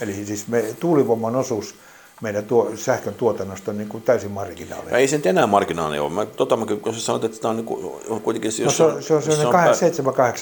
Eli 0.00 0.24
siis 0.24 0.48
me, 0.48 0.64
tuulivoiman 0.80 1.36
osuus 1.36 1.74
meidän 2.20 2.44
tuo, 2.44 2.70
sähkön 2.74 3.14
tuotannosta 3.14 3.70
on 3.70 3.78
niin 3.78 3.88
kuin 3.88 4.02
täysin 4.02 4.30
marginaali. 4.30 4.90
Ei 4.90 5.08
se 5.08 5.16
nyt 5.16 5.26
enää 5.26 5.46
marginaali 5.46 5.98
ole. 5.98 6.10
Mä, 6.10 6.26
tota, 6.26 6.56
mä, 6.56 6.66
kun 6.82 6.94
sä 6.94 7.00
sanoit, 7.00 7.24
että 7.24 7.40
tämä 7.40 7.50
on, 7.50 7.56
niin 7.56 7.66
kuin, 7.66 8.02
on 8.08 8.20
kuitenkin... 8.20 8.52
No 8.64 8.70
se, 8.70 8.84
on, 8.84 9.02
se 9.02 9.14
on, 9.14 9.22
se 9.22 9.46
on 9.46 9.54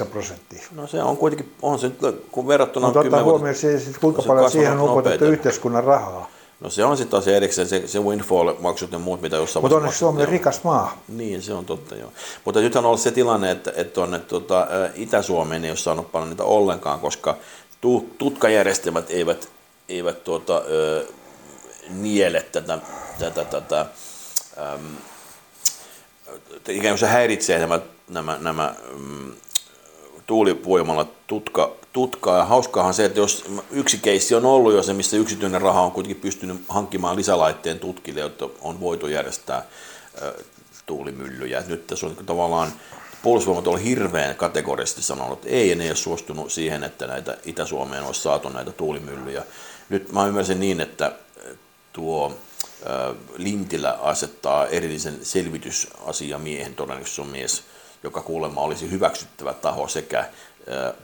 7-8 0.04 0.06
prosenttia. 0.10 0.62
No 0.74 0.86
se 0.86 1.02
on 1.02 1.16
kuitenkin, 1.16 1.52
on 1.62 1.78
se 1.78 1.90
kun 2.32 2.48
verrattuna... 2.48 2.86
Mutta 2.86 3.00
ottaa 3.00 3.22
huomioon 3.22 3.54
se, 3.54 3.80
kuinka 4.00 4.22
paljon 4.22 4.50
siihen 4.50 4.72
on 4.72 4.90
upotettu 4.90 5.24
yhteiskunnan 5.24 5.84
rahaa. 5.84 6.30
No 6.60 6.70
se 6.70 6.84
on 6.84 6.96
sitten 6.96 7.10
taas 7.10 7.28
erikseen 7.28 7.68
se, 7.68 7.86
se 7.86 7.98
windfall-maksut 7.98 8.92
ja 8.92 8.98
muut, 8.98 9.20
mitä 9.20 9.36
jossain 9.36 9.62
Mutta 9.62 9.76
onneksi 9.76 9.98
Suomi 9.98 10.22
on 10.22 10.28
rikas 10.28 10.64
maa. 10.64 11.02
Niin, 11.08 11.42
se 11.42 11.54
on 11.54 11.64
totta 11.64 11.96
joo. 11.96 12.12
Mutta 12.44 12.60
nythän 12.60 12.84
on 12.84 12.88
ollut 12.88 13.00
se 13.00 13.10
tilanne, 13.10 13.50
että, 13.50 13.72
että 13.76 13.94
tuonne 13.94 14.18
tuota, 14.18 14.66
Itä-Suomeen 14.94 15.64
ei 15.64 15.70
ole 15.70 15.76
saanut 15.76 16.12
paljon 16.12 16.30
niitä 16.30 16.44
ollenkaan, 16.44 17.00
koska 17.00 17.36
tutkajärjestelmät 18.18 19.10
eivät, 19.10 19.48
eivät 19.88 20.24
tuota, 20.24 20.62
niele 21.88 22.46
tätä, 22.52 22.78
tätä, 23.18 23.44
tätä 23.44 23.86
äm, 24.74 24.96
ikään 26.68 26.92
kuin 26.92 26.98
se 26.98 27.06
häiritsee 27.06 27.58
nämä, 27.58 27.80
nämä, 28.08 28.38
nämä 28.40 28.74
äm, 28.94 29.32
tuulivoimalla 30.26 31.06
tutka, 31.26 31.72
tutkaa. 31.98 32.38
Ja 32.38 32.44
hauskaahan 32.44 32.94
se, 32.94 33.04
että 33.04 33.20
jos 33.20 33.44
yksi 33.70 33.98
keissi 33.98 34.34
on 34.34 34.46
ollut 34.46 34.74
jo 34.74 34.82
se, 34.82 34.92
missä 34.92 35.16
yksityinen 35.16 35.62
raha 35.62 35.80
on 35.80 35.92
kuitenkin 35.92 36.22
pystynyt 36.22 36.60
hankkimaan 36.68 37.16
lisälaitteen 37.16 37.78
tutkille, 37.78 38.20
jotta 38.20 38.48
on 38.60 38.80
voitu 38.80 39.06
järjestää 39.06 39.62
tuulimyllyjä. 40.86 41.62
Nyt 41.66 41.86
tässä 41.86 42.06
on 42.06 42.16
tavallaan 42.26 42.72
puolustusvoimat 43.22 43.66
on 43.66 43.78
hirveän 43.78 44.36
kategorisesti 44.36 45.02
sanonut, 45.02 45.38
että 45.38 45.56
ei, 45.56 45.74
ne 45.74 45.84
ei 45.84 45.90
ole 45.90 45.96
suostunut 45.96 46.52
siihen, 46.52 46.84
että 46.84 47.06
näitä 47.06 47.36
Itä-Suomeen 47.44 48.04
olisi 48.04 48.22
saatu 48.22 48.48
näitä 48.48 48.72
tuulimyllyjä. 48.72 49.42
Nyt 49.88 50.12
mä 50.12 50.26
ymmärsin 50.26 50.60
niin, 50.60 50.80
että 50.80 51.12
tuo 51.92 52.36
Lintilä 53.36 53.90
asettaa 53.90 54.66
erillisen 54.66 55.18
selvitysasiamiehen, 55.22 56.74
todennäköisesti 56.74 57.20
on 57.20 57.28
mies, 57.28 57.62
joka 58.02 58.22
kuulemma 58.22 58.60
olisi 58.60 58.90
hyväksyttävä 58.90 59.52
taho 59.52 59.88
sekä 59.88 60.28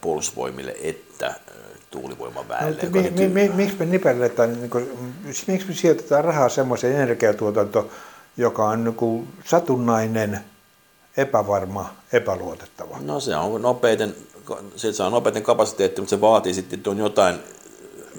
puolustusvoimille 0.00 0.76
että 0.82 1.34
tuulivoimaväelle. 1.90 2.82
No, 2.82 2.90
mi, 2.90 3.10
mi, 3.10 3.28
mi, 3.28 3.48
miksi 3.54 3.76
me 3.78 3.84
nipelletään, 3.86 4.52
niin 4.52 4.70
kuin, 4.70 4.90
miksi 5.24 5.68
me 5.68 5.74
sijoitetaan 5.74 6.24
rahaa 6.24 6.48
semmoiseen 6.48 6.96
energiatuotantoon, 6.96 7.88
joka 8.36 8.64
on 8.68 8.84
niin 8.84 8.94
kuin 8.94 9.28
satunnainen, 9.44 10.40
epävarma, 11.16 11.94
epäluotettava? 12.12 12.96
No 13.00 13.20
se 13.20 13.36
on 13.36 13.62
nopeiten, 13.62 14.14
se 14.76 14.92
saa 14.92 15.10
nopeiten 15.10 15.42
kapasiteetti, 15.42 16.00
mutta 16.00 16.10
se 16.16 16.20
vaatii 16.20 16.54
sitten, 16.54 16.76
että 16.78 16.90
on 16.90 16.98
jotain 16.98 17.38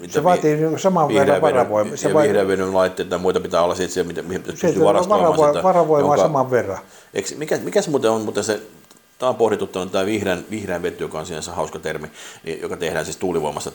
mitä 0.00 0.12
se 0.12 0.24
vaatii 0.24 0.58
vi- 0.58 0.78
saman 0.78 1.08
verran 1.08 1.40
varavoimaa. 1.40 1.96
Se 1.96 2.08
ja 2.08 2.14
vihreän 2.22 2.48
vedyn 2.48 2.74
laitteita 2.74 3.14
ja 3.14 3.18
muita 3.18 3.40
pitää 3.40 3.62
olla 3.62 3.74
sitten, 3.74 4.06
mitä, 4.06 4.22
mihin 4.22 4.42
pystyy 4.42 4.84
varastoimaan 4.84 5.34
varavo- 5.34 5.46
sitä. 5.46 5.62
Varavoimaa 5.62 6.10
jonka, 6.10 6.22
saman 6.22 6.50
verran. 6.50 6.78
Eikö, 7.14 7.28
mikä, 7.36 7.56
mikäs 7.56 7.88
muuten 7.88 8.10
on, 8.10 8.20
mutta 8.20 8.42
se, 8.42 8.60
tämä 9.18 9.30
on 9.30 9.36
pohdituttanut 9.36 9.92
tämä 9.92 10.06
vihreän, 10.06 10.44
vihreän 10.50 10.82
vety, 10.82 11.04
joka 11.04 11.18
on 11.18 11.26
sinänsä 11.26 11.52
hauska 11.52 11.78
termi, 11.78 12.10
niin 12.44 12.60
joka 12.60 12.76
tehdään 12.76 13.04
siis 13.04 13.16
tuulivoimasta, 13.16 13.72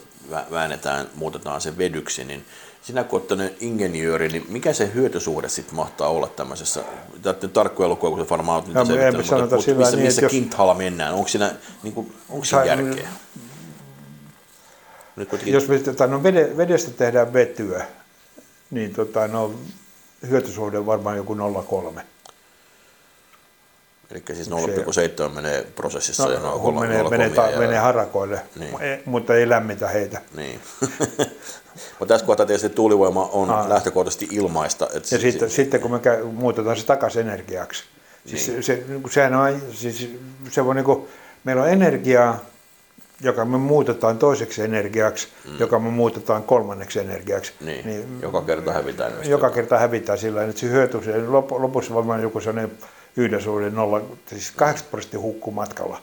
väännetään, 0.51 1.07
muutetaan 1.15 1.61
se 1.61 1.77
vedyksi, 1.77 2.23
niin 2.23 2.45
sinä 2.81 3.03
kun 3.03 3.25
olet 3.29 3.57
ingenjööri, 3.59 4.27
niin 4.27 4.45
mikä 4.49 4.73
se 4.73 4.91
hyötysuhde 4.93 5.49
sitten 5.49 5.75
mahtaa 5.75 6.09
olla 6.09 6.27
tämmöisessä, 6.27 6.83
täytyy 7.21 7.49
tarkkoja 7.49 7.89
lukua, 7.89 8.09
kun 8.09 8.19
se 8.19 8.29
varmaan 8.29 8.55
olet 8.55 8.67
niitä 8.67 8.85
selvittänyt, 8.85 9.17
mutta, 9.17 9.55
mutta 9.55 9.73
missä, 9.73 9.95
niin, 9.95 10.05
missä 10.05 10.21
jos... 10.21 10.31
kinthalla 10.31 10.73
mennään, 10.73 11.13
onko 11.13 11.27
siinä, 11.27 11.51
niin 11.83 11.93
kuin, 11.93 12.13
onko 12.29 12.45
siinä 12.45 12.65
järkeä? 12.65 13.09
Nyt 15.15 15.29
kuitenkin... 15.29 15.53
Jos 15.53 15.67
me, 15.67 16.07
no, 16.07 16.23
vedestä 16.57 16.91
tehdään 16.91 17.33
vetyä, 17.33 17.85
niin 18.71 18.93
tota, 18.93 19.27
no, 19.27 19.53
hyötysuhde 20.29 20.77
on 20.77 20.85
varmaan 20.85 21.17
joku 21.17 21.33
0,3. 21.33 22.01
Eli 24.11 24.23
siis 24.33 24.49
0,7 24.49 25.29
menee 25.35 25.67
prosessissa 25.75 26.25
no, 26.25 26.31
ja 26.31 26.39
0,3 26.39 26.79
menee, 26.79 27.09
menee, 27.09 27.29
ta, 27.29 27.49
ja... 27.49 27.59
menee 27.59 27.77
harakoille, 27.77 28.41
niin. 28.59 28.77
mutta 29.05 29.35
ei 29.35 29.49
lämmitä 29.49 29.87
heitä. 29.87 30.21
Niin. 30.35 30.59
mutta 31.99 32.13
tässä 32.13 32.25
kohtaa 32.25 32.45
tietysti 32.45 32.69
tuulivoima 32.69 33.29
on 33.31 33.49
Aa. 33.49 33.69
lähtökohtaisesti 33.69 34.27
ilmaista. 34.31 34.87
Että 34.93 35.15
ja 35.15 35.21
sitten, 35.21 35.49
se, 35.49 35.55
sitten 35.55 35.81
kun 35.81 35.91
me 35.91 35.99
käy, 35.99 36.23
muutetaan 36.23 36.77
se 36.77 36.85
takaisin 36.85 37.21
energiaksi, 37.21 37.83
siis 38.25 38.47
niin. 38.47 38.63
se, 38.63 38.75
se, 38.75 38.83
sehän 39.09 39.33
on, 39.33 39.61
siis 39.71 40.09
se 40.49 40.65
voi 40.65 40.75
niin 40.75 40.85
kuin, 40.85 41.07
meillä 41.43 41.61
on 41.61 41.69
energiaa, 41.69 42.39
joka 43.21 43.45
me 43.45 43.57
muutetaan 43.57 44.17
toiseksi 44.17 44.61
energiaksi, 44.61 45.27
mm. 45.45 45.59
joka 45.59 45.79
me 45.79 45.89
muutetaan 45.89 46.43
kolmanneksi 46.43 46.99
energiaksi. 46.99 47.53
Niin, 47.61 47.85
niin 47.85 48.21
joka 48.21 48.41
kerta 48.41 48.73
hävitään. 48.73 49.13
Joka 49.23 49.49
kerta 49.49 49.77
hävitään 49.77 50.17
sillä 50.17 50.43
että 50.43 50.59
se 50.59 50.67
hyöty, 50.67 51.03
se 51.03 51.27
lopussa 51.49 51.93
varmaan 51.93 52.21
joku 52.21 52.39
sellainen 52.39 52.71
yhden 53.17 53.41
suhde 53.41 53.69
nolla, 53.69 54.01
siis 54.27 54.51
80 54.51 54.91
prosenttia 54.91 55.19
hukkuu 55.19 55.53
matkalla. 55.53 56.01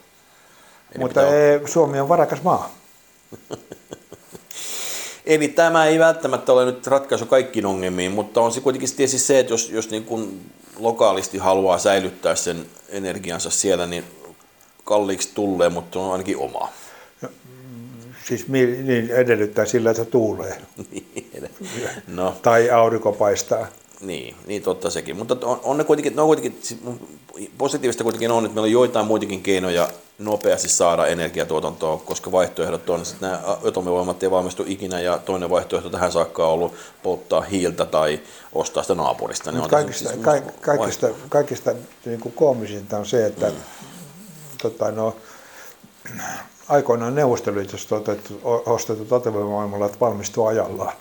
Eli 0.95 1.05
Mutta 1.05 1.37
ei, 1.37 1.61
Suomi 1.65 2.01
on 2.01 2.09
varakas 2.09 2.43
maa. 2.43 2.75
Eli 5.27 5.49
tämä 5.49 5.87
ei 5.87 5.99
välttämättä 5.99 6.53
ole 6.53 6.65
nyt 6.65 6.87
ratkaisu 6.87 7.27
kaikkiin 7.27 7.67
ongelmiin, 7.67 8.13
mutta 8.13 8.41
on 8.41 8.53
se 8.53 8.61
kuitenkin 8.61 8.97
tietysti 8.97 9.19
se, 9.19 9.39
että 9.39 9.53
jos, 9.53 9.71
jos 9.71 9.91
niin 9.91 10.05
kuin 10.05 10.51
lokaalisti 10.79 11.39
haluaa 11.39 11.79
säilyttää 11.79 12.35
sen 12.35 12.67
energiansa 12.89 13.51
siellä, 13.51 13.87
niin 13.87 14.05
kalliiksi 14.85 15.31
tulee, 15.35 15.69
mutta 15.69 16.01
on 16.01 16.13
ainakin 16.13 16.39
oma. 16.39 16.69
Siis 18.25 18.49
niin 18.49 19.11
edellyttää 19.11 19.65
sillä, 19.65 19.91
että 19.91 20.05
tuulee. 20.05 20.63
Niin, 20.91 21.51
no. 22.07 22.37
Tai 22.43 22.71
aurinko 22.71 23.13
paistaa. 23.13 23.67
Niin, 24.01 24.37
niin 24.47 24.63
totta 24.63 24.91
sekin. 24.91 25.17
Mutta 25.17 25.37
on, 25.43 25.61
on 25.63 25.79
ne 25.79 25.85
kuitenkin, 25.85 26.17
ne 26.17 26.23
on 26.23 26.29
kuitenkin, 26.29 26.61
positiivista 27.59 28.05
kuitenkin 28.05 28.31
on, 28.31 28.45
että 28.45 28.55
meillä 28.55 28.67
on 28.67 28.73
joitain 28.73 29.07
muitakin 29.07 29.43
keinoja 29.43 29.89
nopeasti 30.19 30.69
saada 30.69 31.07
energiatuotantoa, 31.07 31.97
koska 31.97 32.33
vaihtoehdot 32.33 32.91
on, 32.91 33.01
että 33.01 33.15
nämä 33.21 33.41
atomivoimat 33.69 34.23
ei 34.23 34.31
valmistu 34.31 34.65
ikinä 34.67 35.01
ja 35.01 35.19
toinen 35.19 35.51
vaihtoehto 35.51 35.91
tähän 35.91 36.13
saakka 36.13 36.47
on 36.47 36.53
ollut 36.53 36.75
polttaa 37.03 37.41
hiiltä 37.41 37.85
tai 37.85 38.21
ostaa 38.53 38.83
sitä 38.83 38.95
naapurista. 38.95 39.53
Niin 39.53 39.71
kaikista, 39.71 40.09
siis 40.09 40.21
ka- 40.21 40.53
kaikista, 40.61 41.09
kaikista 41.29 41.75
niin 42.05 42.21
kuin 42.21 42.35
koomisinta 42.35 42.99
on 42.99 43.07
se, 43.07 43.27
että 43.27 43.47
mm. 43.47 43.57
tota, 44.63 44.91
no, 44.91 45.17
aikoinaan 46.69 47.15
Neuvostoliitosta 47.15 47.97
ostetut 48.67 49.13
atomivoimalat 49.13 50.01
valmistuu 50.01 50.47
ajallaan. 50.47 50.93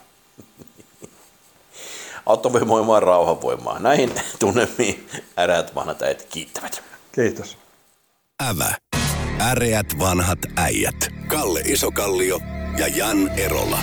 Atomivoima 2.28 2.96
on 2.96 3.04
rauhanvoimaa. 3.04 3.80
Näihin 3.80 4.12
tunnemiin 4.40 5.08
äreät 5.40 5.76
vanhat 5.76 6.02
äijät 6.02 6.28
kiittävät. 6.30 6.84
Kiitos. 7.12 7.58
Ävä. 8.50 8.76
Äreät 9.42 9.88
vanhat 10.00 10.40
äijät. 10.58 10.96
Kalle 11.28 11.60
Isokallio 11.60 12.40
ja 12.78 12.88
Jan 12.88 13.40
Erola. 13.40 13.80